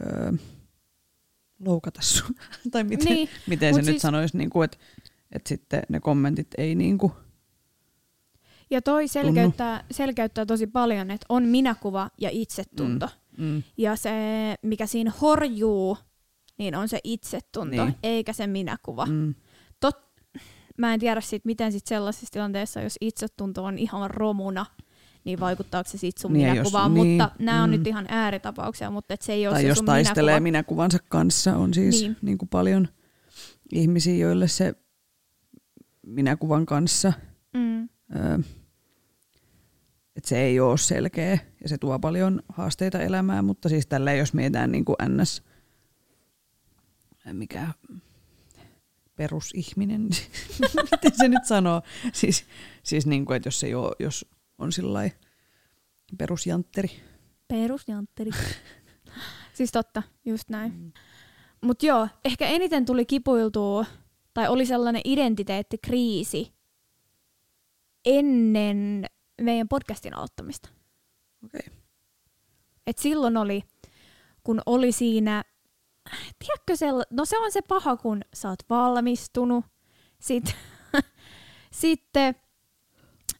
[0.00, 0.32] öö,
[1.66, 2.34] loukata sun.
[2.72, 4.76] tai miten, Niin, miten se mut nyt siis- sanoisi, niin kuin, että,
[5.32, 7.12] että sitten ne kommentit ei niin kuin,
[8.70, 13.08] Ja toi selkeyttää, selkeyttää tosi paljon, että on minäkuva ja itsetunto.
[13.38, 14.10] mm, Ja se,
[14.62, 15.98] mikä siinä horjuu,
[16.58, 17.94] niin on se itsetunto, Niin.
[18.02, 19.06] eikä se minäkuva.
[19.06, 19.34] mm,
[19.80, 19.96] Tot,
[20.78, 24.66] mä en tiedä sit, miten sit sellaisessa tilanteessa, jos itsetunto on ihan romuna,
[25.26, 26.96] niin vaikuttaako se sit sun Niin, minäkuvaan.
[26.96, 27.76] jos- niin, mutta nämä on mm.
[27.76, 30.42] nyt ihan ääritapauksia, mutta et se ei ole tai se jos sun taistelee minäkuva.
[30.42, 32.10] minäkuvansa kanssa, on siis niin.
[32.12, 32.16] Niin.
[32.22, 32.88] Niin kuin paljon
[33.72, 34.74] ihmisiä, joille se
[36.06, 37.12] minäkuvan kanssa,
[37.54, 37.84] Mm.
[40.16, 44.34] että se ei ole selkeä ja se tuo paljon haasteita elämään, mutta siis tällä jos
[44.34, 45.42] mietitään niin kuin ns,
[47.32, 47.68] mikä
[49.16, 50.02] perusihminen,
[50.92, 52.44] miten se nyt sanoo, siis,
[52.82, 54.26] siis niin kuin, että jos, ei ole, jos
[54.58, 55.10] on sillai
[56.18, 56.88] perusjantteri,
[57.48, 58.30] Perusjantteri.
[59.56, 60.72] Siis totta, just näin.
[60.72, 60.92] Mm.
[61.60, 63.84] Mutta joo, ehkä eniten tuli kipuiltua,
[64.34, 66.52] tai oli sellainen identiteettikriisi
[68.04, 69.04] ennen
[69.42, 70.68] meidän podcastin aloittamista.
[71.44, 71.72] Okei.
[72.86, 73.62] Et silloin oli,
[74.42, 75.44] kun oli siinä,
[76.38, 79.64] tiedätkö sella- no se on se paha, kun sä oot valmistunut,
[80.18, 80.56] sit,
[81.82, 82.34] sitten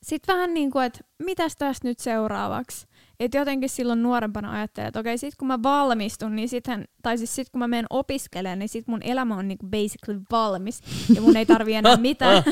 [0.07, 2.87] sit vähän niin kuin, että mitäs tästä nyt seuraavaksi.
[3.21, 7.35] Et jotenkin silloin nuorempana ajattelin, että okei, sit kun mä valmistun, niin sittenhän, tai siis
[7.35, 10.81] sit kun mä menen opiskelemaan, niin sit mun elämä on niinku basically valmis.
[11.15, 12.43] Ja mun ei tarvi enää mitään,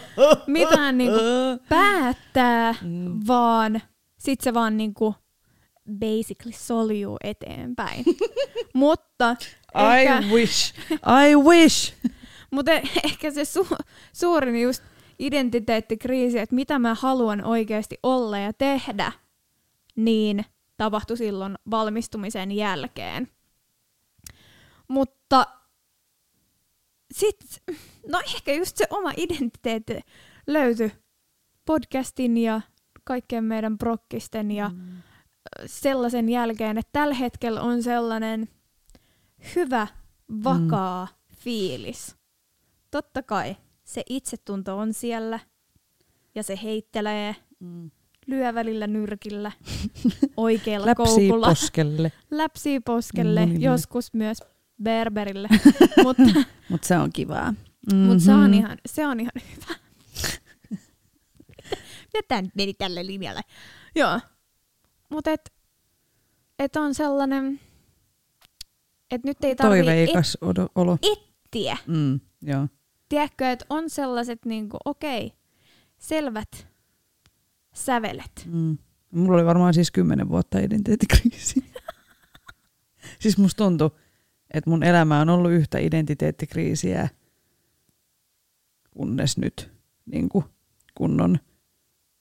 [0.46, 1.18] mitään niinku
[1.68, 3.20] päättää, Mm.
[3.26, 3.80] vaan
[4.18, 5.14] sit se vaan niinku
[5.98, 8.04] basically soljuu eteenpäin.
[8.74, 9.36] mutta,
[9.74, 10.74] ehkä, I wish.
[11.30, 11.94] I wish.
[12.54, 12.72] mutta
[13.04, 13.76] ehkä se su-
[14.12, 14.82] suurin just
[15.20, 19.12] identiteettikriisi, että mitä mä haluan oikeasti olla ja tehdä,
[19.96, 20.44] niin
[20.76, 23.28] tapahtui silloin valmistumisen jälkeen.
[24.88, 25.46] Mutta
[27.14, 27.76] sitten,
[28.08, 30.00] no ehkä just se oma identiteetti
[30.46, 30.92] löytyi
[31.64, 32.60] podcastin ja
[33.04, 35.02] kaikkien meidän prokkisten ja Mm.
[35.66, 38.48] sellaisen jälkeen, että tällä hetkellä on sellainen
[39.56, 39.86] hyvä,
[40.44, 41.36] vakaa mm.
[41.36, 42.16] fiilis.
[42.90, 43.56] Totta kai
[43.90, 45.40] se itsetunto on siellä
[46.34, 47.90] ja se heittelee, Mm.
[48.26, 49.52] lyö välillä nyrkillä,
[50.36, 52.12] oikealla Läpsii koukulla, poskelle.
[52.30, 53.64] läpsii poskelle, Monille.
[53.64, 54.38] joskus myös
[54.82, 55.48] berberille,
[56.04, 56.22] mutta
[56.68, 57.54] Mutta se on kivaa.
[57.94, 58.40] mut se, Mhm.
[58.44, 59.74] on ihan, se on ihan hyvä.
[62.14, 63.40] Ja tää nyt meni tälle linjalle.
[63.94, 64.20] Joo.
[65.10, 65.52] Mutta et,
[66.58, 67.60] et on sellainen,
[69.10, 70.98] että nyt ei tarvitse Toiveikas odo- olo.
[71.02, 71.76] etsiä.
[71.86, 72.68] Mm, joo.
[73.10, 75.32] Tiedätkö, että on sellaiset niinku, okei,
[75.98, 76.66] selvät
[77.74, 78.46] sävelet.
[78.46, 78.78] Mm.
[79.12, 81.64] Mulla oli varmaan siis kymmenen vuotta identiteettikriisi.
[83.20, 83.90] siis musta tuntui,
[84.54, 87.08] että mun elämä on ollut yhtä identiteettikriisiä,
[88.90, 89.70] kunnes nyt
[90.06, 90.44] niin kuin
[90.94, 91.38] kunnon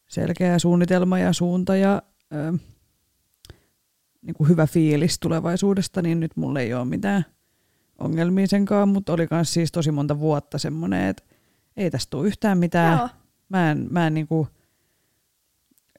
[0.07, 2.01] selkeä suunnitelma ja suunta ja
[2.33, 2.57] ö,
[4.21, 7.25] niin kuin hyvä fiilis tulevaisuudesta, niin nyt mulla ei ole mitään
[7.99, 11.23] ongelmia senkaan, mutta oli myös siis tosi monta vuotta semmoinen, että
[11.77, 12.97] ei tästä tule yhtään mitään.
[12.97, 13.09] Joo.
[13.49, 14.47] Mä en, mä en niinku,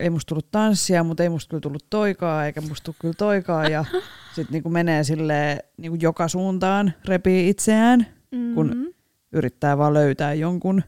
[0.01, 3.68] ei musta tullut tanssia, mutta ei musta kyllä tullut toikaa, eikä musta tullut kyllä toikaa.
[3.68, 3.84] Ja
[4.34, 8.07] sit niinku menee sille niinku joka suuntaan, repii itseään,
[8.55, 8.84] kun Mhm.
[9.32, 10.82] yrittää vaan löytää jonkun.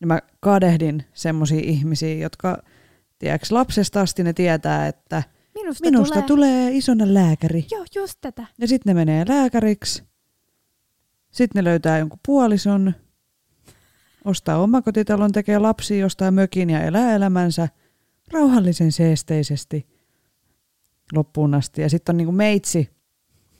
[0.00, 2.62] Ja mä kadehdin semmosia ihmisiä, jotka,
[3.18, 5.22] tiedätkö, lapsesta asti ne tietää, että
[5.54, 6.26] Minusta, minusta tulee...
[6.26, 7.66] tulee isona lääkäri.
[7.70, 8.46] Joo, just tätä.
[8.58, 10.02] Ja sitten ne menee lääkäriksi.
[11.30, 12.94] Sitten ne löytää jonkun puolison,
[14.24, 17.68] ostaa omakotitalon, tekee lapsia, ostaa mökin ja elää elämänsä
[18.32, 19.86] rauhallisen seesteisesti
[21.12, 21.82] loppuun asti.
[21.82, 22.78] Ja sitten on niinku meitsi,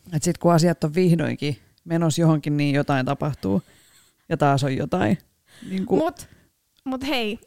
[0.07, 3.63] että sitten kun asiat on vihdoinkin menossa johonkin, niin jotain tapahtuu.
[4.29, 5.19] Ja taas on jotain.
[5.71, 6.29] Niinku, Mut,
[6.85, 7.39] mut hei,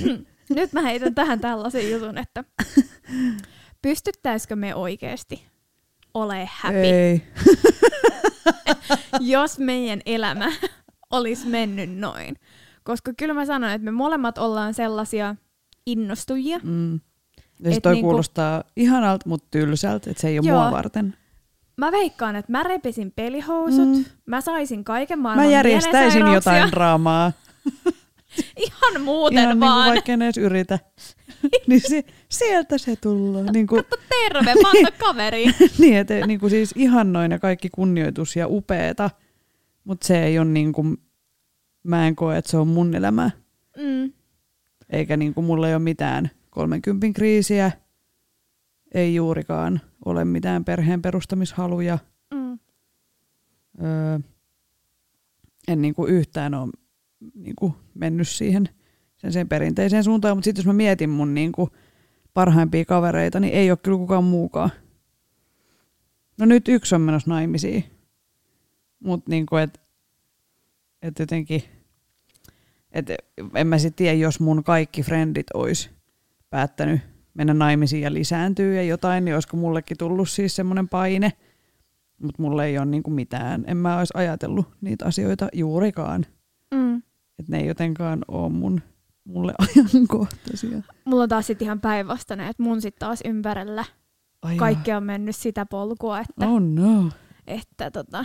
[0.50, 2.44] nyt mä heitän tähän tällaisen jutun, että
[3.82, 5.46] pystyttäisikö me oikeasti
[6.14, 7.22] ole happy, ei.
[9.20, 10.52] jos meidän elämä
[11.10, 12.36] olisi mennyt noin.
[12.84, 15.36] Koska kyllä mä sanon, että me molemmat ollaan sellaisia
[15.86, 16.60] innostujia.
[16.62, 17.00] Mm.
[17.60, 20.60] Ja sit toi niinku- kuulostaa ihanalta, mutta tylsältä, että se ei ole Joo.
[20.60, 21.14] mua varten.
[21.76, 24.04] Mä veikkaan, että mä repisin pelihousut, Mm.
[24.26, 27.32] mä saisin kaiken maailman Mä järjestäisin jotain draamaa.
[28.56, 29.90] Ihan muuten Ihan niin kuin vaan.
[29.90, 30.78] vaikka en edes yritä.
[31.68, 33.44] niin se, sieltä se tulee.
[33.52, 35.44] Niin, kuin, Terve, panna kaveri.
[35.78, 39.10] niin että niin kuin siis ihannoin ja kaikki kunnioitus ja upeeta,
[39.84, 40.96] mutta se ei ole niin kuin,
[41.82, 43.30] mä en koe, että se on mun elämä.
[43.76, 44.12] Mm.
[44.90, 47.72] Eikä niin kuin mulla ei ole mitään 30 kriisiä,
[48.94, 51.98] ei juurikaan ole mitään perheen perustamishaluja.
[52.34, 52.58] Mm.
[53.82, 54.18] Öö,
[55.68, 56.70] en niin kuin yhtään ole
[57.34, 58.68] niin kuin mennyt siihen
[59.18, 61.70] sen, sen perinteiseen suuntaan, mutta sitten jos mä mietin mun niin kuin
[62.34, 64.70] parhaimpia kavereita, niin ei ole kyllä kukaan muukaan.
[66.38, 67.84] No nyt yksi on menossa naimisiin,
[69.04, 69.80] mutta niin kuin, et,
[71.02, 71.62] et jotenkin,
[72.92, 73.06] et
[73.54, 75.90] en mä sitten tiedä, jos mun kaikki frendit olisi
[76.50, 77.00] päättänyt
[77.34, 81.32] mennä naimisiin ja lisääntyy ja jotain, niin olisiko mullekin tullut siis semmoinen paine,
[82.22, 83.64] mutta mulla ei ole niinku mitään.
[83.66, 86.26] En mä olisi ajatellut niitä asioita juurikaan.
[86.74, 86.96] Mm.
[87.38, 88.82] Että ne ei jotenkaan ole mun,
[89.28, 90.82] mulle ajankohtaisia.
[91.04, 93.84] Mulla on taas sit ihan päinvastainen, että mun sit taas ympärillä
[94.42, 97.10] Ai kaikki on mennyt sitä polkua, että, Oh no.
[97.46, 98.24] että tota,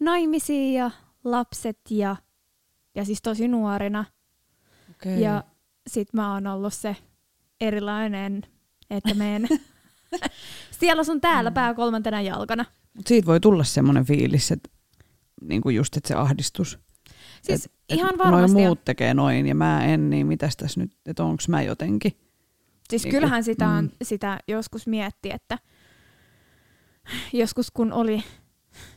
[0.00, 0.90] naimisiin ja
[1.24, 2.16] lapset ja,
[2.94, 4.04] ja siis tosi nuorina.
[4.90, 5.12] Okay.
[5.18, 5.44] Ja
[5.86, 6.96] sit mä oon ollut se
[7.60, 8.42] erilainen,
[8.90, 9.48] että meen
[10.80, 11.54] Siellä sun täällä Mm.
[11.54, 12.64] pää kolmantena jalkana.
[12.94, 14.68] Mut siitä voi tulla semmoinen fiilis, että
[15.42, 16.78] niinku just, että se ahdistus.
[17.46, 18.56] Siis Et- ihan et varmasti.
[18.56, 18.62] on.
[18.62, 22.12] muut tekee noin ja mä en, niin mitäs tässä nyt, että onko mä jotenkin.
[22.90, 23.90] Siis Niinku, kyllähän sitä, on, mm.
[24.02, 25.58] sitä joskus mietti, että
[27.32, 28.24] joskus kun oli,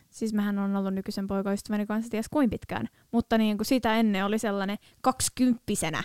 [0.10, 4.26] siis mähän on ollut nykyisen poikaystäväni kanssa ties kuin pitkään, mutta niin kuin sitä ennen
[4.26, 6.04] oli sellainen, kaksikymppisenä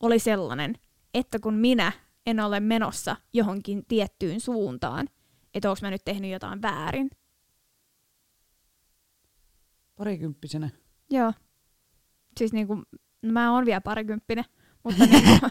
[0.00, 0.74] oli sellainen,
[1.14, 1.92] että kun minä
[2.26, 5.08] en ole menossa johonkin tiettyyn suuntaan,
[5.54, 7.10] että onko mä nyt tehnyt jotain väärin.
[9.96, 10.70] Parikymppisenä.
[11.10, 11.32] Joo.
[12.38, 12.82] Siis niin kuin,
[13.22, 14.44] no mä oon vielä parikymppinen,
[14.84, 15.50] mutta, niin kuin,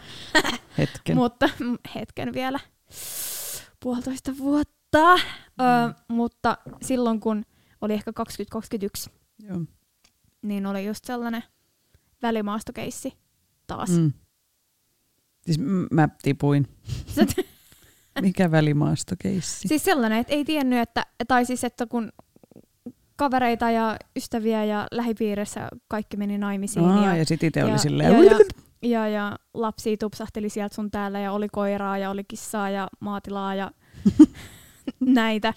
[0.78, 1.16] Hetken.
[1.16, 1.48] mutta
[1.94, 2.60] hetken vielä.
[3.80, 5.16] Puolitoista vuotta.
[5.16, 5.64] Mm.
[5.64, 7.44] Ö, mutta silloin kun
[7.80, 9.10] oli ehkä 2021,
[9.42, 9.60] Joo.
[10.42, 11.42] niin oli just sellainen
[12.22, 13.12] välimaastokeissi
[13.66, 13.90] taas.
[13.90, 14.12] Mm.
[15.40, 16.68] Siis m- mä tipuin.
[18.20, 19.68] Mikä välimaastokeissi?
[19.68, 22.12] siis sellainen, että ei tiennyt, että, tai siis että kun
[23.16, 28.12] kavereita ja ystäviä ja lähipiirissä kaikki meni naimisiin Aa, ja, ja sit itse oli silleen.
[28.12, 28.38] ja, ja,
[28.82, 33.54] ja, ja lapsia tupsahteli sieltä sun täällä ja oli koiraa ja oli kissaa ja maatilaa
[33.54, 33.70] ja
[35.00, 35.54] näitä.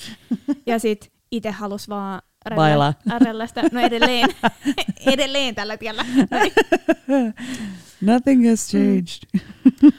[0.66, 2.22] Ja sit itse halus vaan
[2.55, 2.93] Bailaa.
[3.26, 3.64] rällästä.
[3.72, 4.30] No edelleen,
[5.14, 6.05] edelleen tällä tiellä.
[8.01, 9.43] Nothing has changed.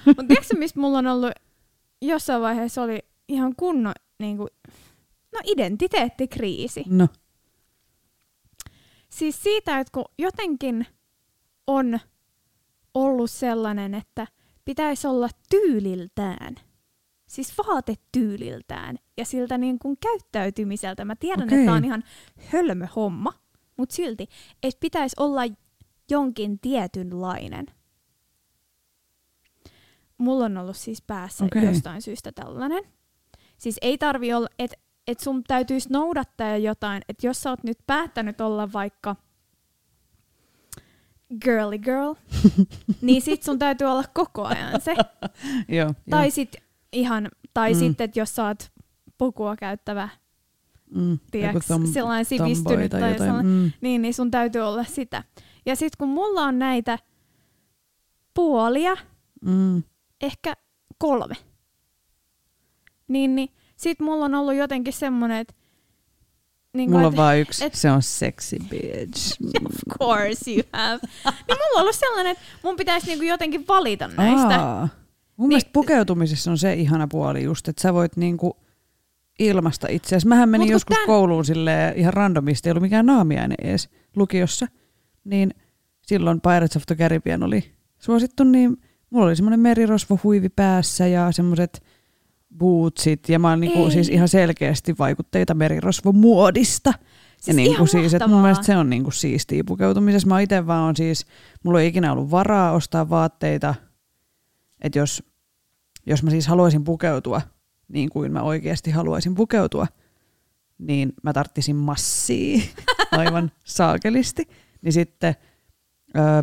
[0.07, 1.33] Mutta tiedätkö, mistä mulla on ollut
[2.03, 2.99] jossain vaiheessa oli
[3.29, 4.49] ihan kunnon niin kuin,
[5.33, 6.85] no identiteettikriisi.
[6.89, 7.09] No,
[9.11, 10.87] Siis siitä, että kun jotenkin
[11.67, 11.99] on
[12.95, 14.27] ollut sellainen, että
[14.65, 16.55] pitäisi olla tyyliltään.
[17.27, 21.05] Siis vaatetyyliltään ja siltä niin kuin käyttäytymiseltä.
[21.05, 21.59] Mä tiedän, Okei.
[21.59, 22.05] että tämä on ihan
[22.53, 23.33] hölmö homma,
[23.77, 24.27] mutta silti,
[24.63, 25.43] että pitäisi olla
[26.11, 27.67] jonkin tietynlainen.
[30.19, 31.65] Mulla on ollut siis päässä okay.
[31.65, 32.85] jostain syystä tällainen.
[33.59, 34.77] Siis ei tarvi olla, että
[35.09, 39.17] et sun täytyisi noudattaa jotain, että jos sä oot nyt päättänyt olla vaikka
[41.45, 42.15] girly girl,
[43.03, 44.95] niin sit sun täytyy olla koko ajan se.
[45.77, 45.95] joo.
[46.11, 46.31] Tai joo.
[46.31, 46.57] sit
[46.93, 47.79] ihan, tai Mm.
[47.79, 48.73] sitten, että jos sä oot
[49.19, 50.09] pukua käyttävä,
[50.95, 53.29] Mm, tiiäks, joku tom- sellainen sivistynyt tai tai jotain.
[53.29, 53.73] sellainen, Mm.
[53.81, 55.25] niin, niin sun täytyy olla sitä.
[55.67, 56.99] Ja sit kun mulla on näitä
[58.35, 58.97] puolia,
[59.45, 59.83] Mm.
[60.21, 60.55] ehkä
[60.99, 61.35] kolme,
[63.09, 63.49] niin, niin
[63.79, 65.55] sit mulla on ollut jotenkin semmonen, että
[66.75, 69.37] niin Mulla on vaan yksi, et- se on sexy bitch.
[69.67, 70.99] Of course you have.
[71.25, 74.61] niin mulla on ollut sellainen, että mun pitäisi niinku jotenkin valita näistä.
[74.65, 74.81] Aa.
[74.81, 74.89] Mun
[75.37, 78.57] Niin- mielestä pukeutumisessa on se ihana puoli just, että sä voit niinku
[79.39, 80.27] ilmasta itseäsi.
[80.29, 84.67] Mähän menin joskus tän- kouluun silleen ihan randomisti, ei ollut mikään naamiaine edes lukiossa.
[85.25, 85.55] Niin
[86.07, 88.77] silloin Pirates of the Caribbean oli suosittu, niin
[89.11, 91.83] mulla oli semmoinen merirosvohuivi päässä ja semmoiset
[92.57, 93.29] bootsit.
[93.29, 96.93] Ja mä oon niinku siis ihan selkeästi vaikutteita merirosvomuodista.
[97.41, 100.29] Siis ja niinku siis, että mun mielestä se on niinku siistiä pukeutumisessa.
[100.29, 101.27] Mä itse vaan on siis,
[101.65, 103.75] mulla ei ikinä ollut varaa ostaa vaatteita.
[104.81, 105.23] Että jos,
[106.07, 107.41] jos mä siis haluaisin pukeutua
[107.89, 109.87] niin kuin mä oikeasti haluaisin pukeutua,
[110.79, 112.63] niin mä tarttisin massia
[113.11, 114.49] aivan saakelisti.
[114.83, 115.35] Niin sitten
[116.17, 116.43] öö,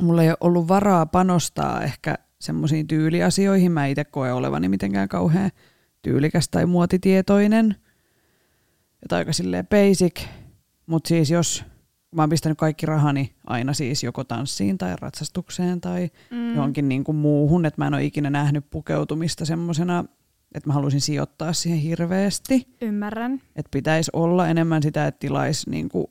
[0.00, 3.72] mulla ei ole ollut varaa panostaa ehkä semmoisiin tyyliasioihin.
[3.72, 5.50] Mä itse koe olevani mitenkään kauhean
[6.02, 7.76] tyylikäs tai muotitietoinen.
[9.02, 10.20] Että aika silleen basic.
[10.86, 11.64] Mutta siis jos
[12.14, 16.54] mä oon pistänyt kaikki rahani aina siis joko tanssiin tai ratsastukseen tai Mm.
[16.54, 20.04] johonkin niin kuin muuhun, että mä en ole ikinä nähnyt pukeutumista semmoisena,
[20.54, 22.66] että mä haluaisin sijoittaa siihen hirveästi.
[22.80, 23.40] Ymmärrän.
[23.56, 26.06] Että pitäisi olla enemmän sitä, että tilaisi niin kuin,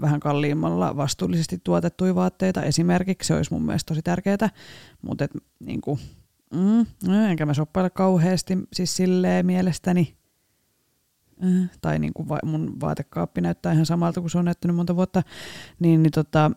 [0.00, 3.26] vähän kalliimmalla vastuullisesti tuotettuja vaatteita esimerkiksi.
[3.26, 4.48] Se olisi mun mielestä tosi tärkeää.
[5.02, 6.00] Mutta et, niin kuin,
[6.54, 10.16] mm, no, enkä mä soppaile kauheasti siis silleen mielestäni.
[11.44, 14.96] Äh, tai niin kuin va- mun vaatekaappi näyttää ihan samalta kuin se on näyttänyt monta
[14.96, 15.22] vuotta.
[15.78, 16.50] Niin, niin tota,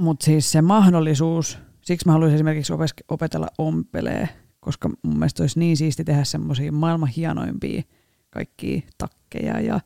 [0.00, 2.72] mutta siis se mahdollisuus, siksi mä haluaisin esimerkiksi
[3.08, 4.28] opetella ompelee,
[4.60, 7.82] koska mun mielestä olisi niin siisti tehdä semmoisia maailman hienoimpia
[8.30, 9.80] kaikkia takkeja ja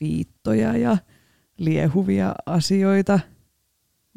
[0.00, 0.96] viittoja ja
[1.58, 3.20] liehuvia asioita,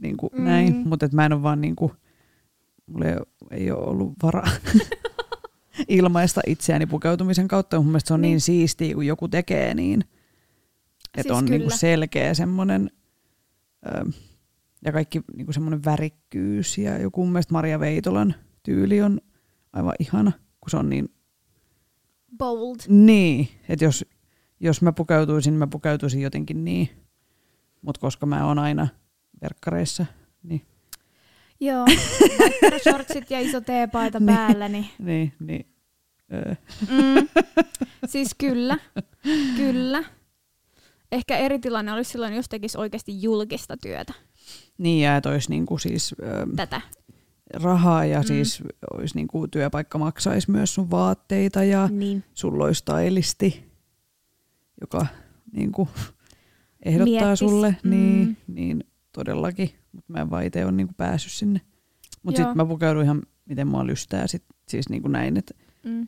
[0.02, 0.44] niin kuin Mm.
[0.44, 0.76] näin.
[0.88, 1.92] Mutta mä en ole vaan niin kuin,
[2.86, 3.16] mulla ei,
[3.52, 4.48] ei ole ollut varaa
[5.88, 7.78] ilmaista itseäni pukeutumisen kautta.
[7.78, 8.42] Mun mielestä se on niin, Niin.
[8.42, 10.02] siistiä, kun joku tekee niin.
[11.18, 12.92] Että Siis on niin kuin selkeä semmoinen,
[13.86, 14.12] ö,
[14.86, 16.78] ja kaikki niin kuin semmoinen värikkyys.
[16.78, 19.22] Ja joku mun mielestä Maria Veitolan tyyli on
[19.74, 20.32] aivan ihana,
[20.62, 21.10] kun se on niin
[22.38, 22.76] Bold.
[22.88, 24.06] niin, että jos,
[24.60, 26.90] jos mä pukeutuisin, mä pukeutuisin jotenkin niin.
[27.82, 28.88] Mutta koska mä oon aina
[29.42, 30.06] verkkareissa,
[30.44, 30.66] niin,
[31.60, 31.86] Joo,
[32.84, 34.36] shortsit ja iso teepaita Niin.
[34.36, 35.66] päällä, niin niin, niin
[36.34, 36.56] Öö.
[36.90, 37.28] Mm.
[38.12, 38.78] Siis kyllä,
[39.58, 40.04] kyllä.
[41.12, 44.14] Ehkä eri tilanne olisi silloin, jos tekisi oikeasti julkista työtä.
[44.78, 46.82] Niin, ja että olisi niinku siis öö, Tätä.
[47.54, 48.24] rahaa ja Mm.
[48.26, 48.64] siis
[48.94, 52.24] olisi niinku työpaikka maksaisi myös sun vaatteita ja Niin.
[52.34, 53.72] sulla olisi stylisti,
[54.82, 55.06] joka
[55.52, 55.90] niinku
[56.86, 57.40] ehdottaa Miettis.
[57.40, 57.76] sulle.
[57.84, 57.90] Mm.
[57.90, 61.62] Niin, niin todellakin, mutta mä en vaan itse ole niinku päässyt sinne.
[62.24, 65.54] Mutta sitten mä pukeudun ihan miten mua lystää sit, siis niinku näin, että
[65.84, 66.08] Mm.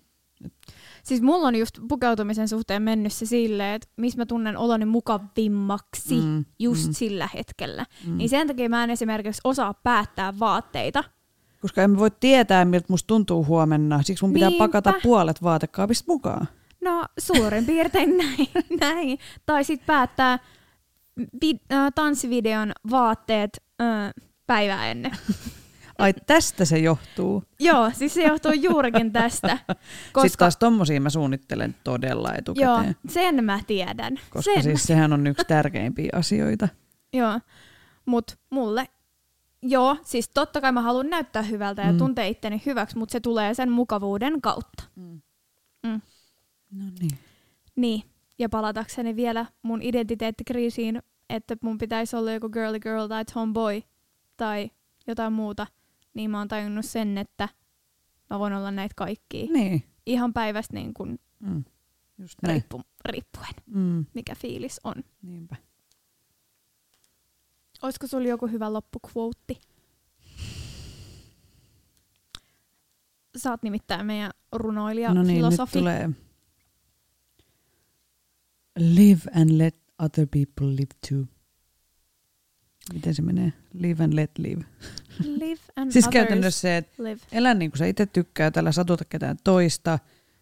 [1.04, 6.16] Siis mulla on just pukeutumisen suhteen mennyt se silleen, että missä mä tunnen oloni mukavimmaksi
[6.22, 6.94] Mm, just mm.
[6.94, 7.86] sillä hetkellä.
[8.08, 8.18] mm.
[8.18, 11.04] Niin sen takia mä en esimerkiksi osaa päättää vaatteita.
[11.62, 14.04] Koska en voi tietää, miltä musta tuntuu huomenna.
[14.04, 14.64] Siksi mun pitää Niinpä.
[14.64, 16.48] pakata puolet vaatekaapista mukaan.
[16.82, 18.48] No suurin piirtein näin,
[18.80, 19.20] näin.
[19.46, 20.40] Tai sitten päättää
[21.42, 23.88] vi- äh, tanssivideon vaatteet äh,
[24.48, 25.12] päivää ennen.
[25.98, 27.44] Ai tästä se johtuu.
[27.60, 29.58] Joo, siis se johtuu juurikin tästä.
[29.68, 30.22] Koska...
[30.22, 32.96] Sitten taas tommosia mä suunnittelen todella joo, etukäteen.
[33.10, 34.20] sen mä tiedän.
[34.30, 36.68] Koska sen siis sehän on yksi tärkeimpiä asioita.
[37.14, 37.40] Joo,
[38.06, 38.88] mutta mulle,
[39.62, 41.98] joo, siis totta kai mä haluan näyttää hyvältä ja Mm.
[41.98, 44.84] tuntea itteni hyväksi, mutta se tulee sen mukavuuden kautta.
[44.96, 45.22] Mm.
[45.84, 46.02] Mm.
[46.72, 47.18] No niin.
[47.76, 48.04] Niin,
[48.40, 53.82] ja palatakseni vielä mun identiteettikriisiin, että mun pitäisi olla joku girly girl tai tomboy
[54.38, 54.72] tai
[55.08, 55.68] jotain muuta,
[56.14, 57.50] niin mä oon tajunnut sen, että
[58.30, 59.46] mä voin olla näitä kaikkia.
[59.54, 59.84] Niin.
[60.06, 61.64] Ihan päivästä niin kuin Mm.
[62.18, 62.54] Just näin.
[62.54, 64.06] riippu, riippuen, Mm.
[64.14, 64.96] mikä fiilis on.
[65.22, 65.56] Niinpä.
[67.82, 69.62] Olisiko sulla joku hyvä loppukvoutti?
[73.50, 75.78] Oot nimittäin meidän runoilija, no niin, filosofi.
[75.78, 76.10] nyt tulee
[78.80, 81.26] Live and let other people live too.
[82.94, 83.54] Miten se menee?
[83.74, 84.64] Live and let live.
[85.26, 87.22] Live and Siis käytännössä se, että live.
[87.32, 90.00] elä niin kuin sä itse tykkää, tällä satuta ketään toista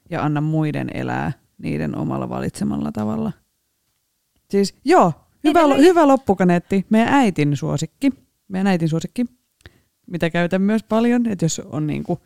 [0.09, 3.31] ja anna muiden elää niiden omalla valitsemalla tavalla.
[4.49, 5.13] Siis joo,
[5.43, 5.81] hyvä, Edelleen.
[5.81, 6.85] hyvä loppukaneetti.
[6.89, 8.09] Meidän äitin suosikki.
[8.47, 9.25] Meidän äitin suosikki,
[10.07, 12.19] mitä käytän myös paljon, että jos on niin kuin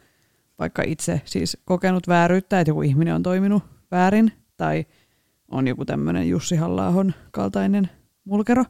[0.60, 4.86] vaikka itse siis kokenut vääryyttä, että joku ihminen on toiminut väärin tai
[5.68, 6.88] joku tämmöinen Jussi halla
[7.32, 7.90] kaltainen
[8.24, 8.66] mulkero,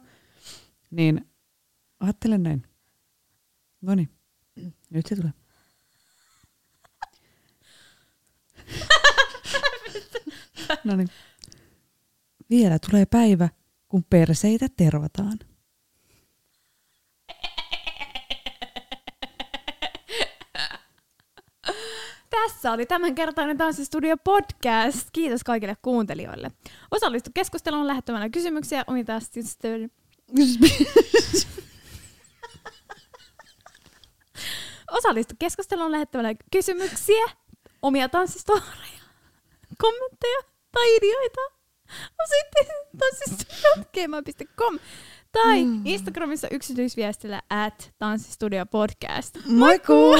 [0.91, 1.29] niin
[1.99, 2.63] ajattelen näin.
[3.81, 4.09] No niin,
[4.89, 5.33] nyt se tulee.
[10.83, 11.09] No niin.
[12.49, 13.49] Vielä tulee päivä,
[13.87, 15.39] kun perseitä tervataan.
[22.43, 25.09] Tässä oli tämänkertainen Tanssistudio podcast.
[25.13, 26.51] Kiitos kaikille kuuntelijoille.
[26.91, 29.89] Osallistu keskusteluun lähettämällä kysymyksiä tanssistudio...
[34.91, 37.25] Osallistu keskusteluun lähettämällä kysymyksiä,
[37.81, 39.01] omia tanssistoreja,
[39.77, 40.39] kommentteja
[40.71, 41.41] tai ideoita.
[42.23, 44.79] Osoitteeseen tanssistudio.gmail.com
[45.31, 45.81] tai Mm.
[45.85, 49.37] Instagramissa yksityisviestillä at tanssistudio podcast.
[49.45, 50.15] Moikkuu!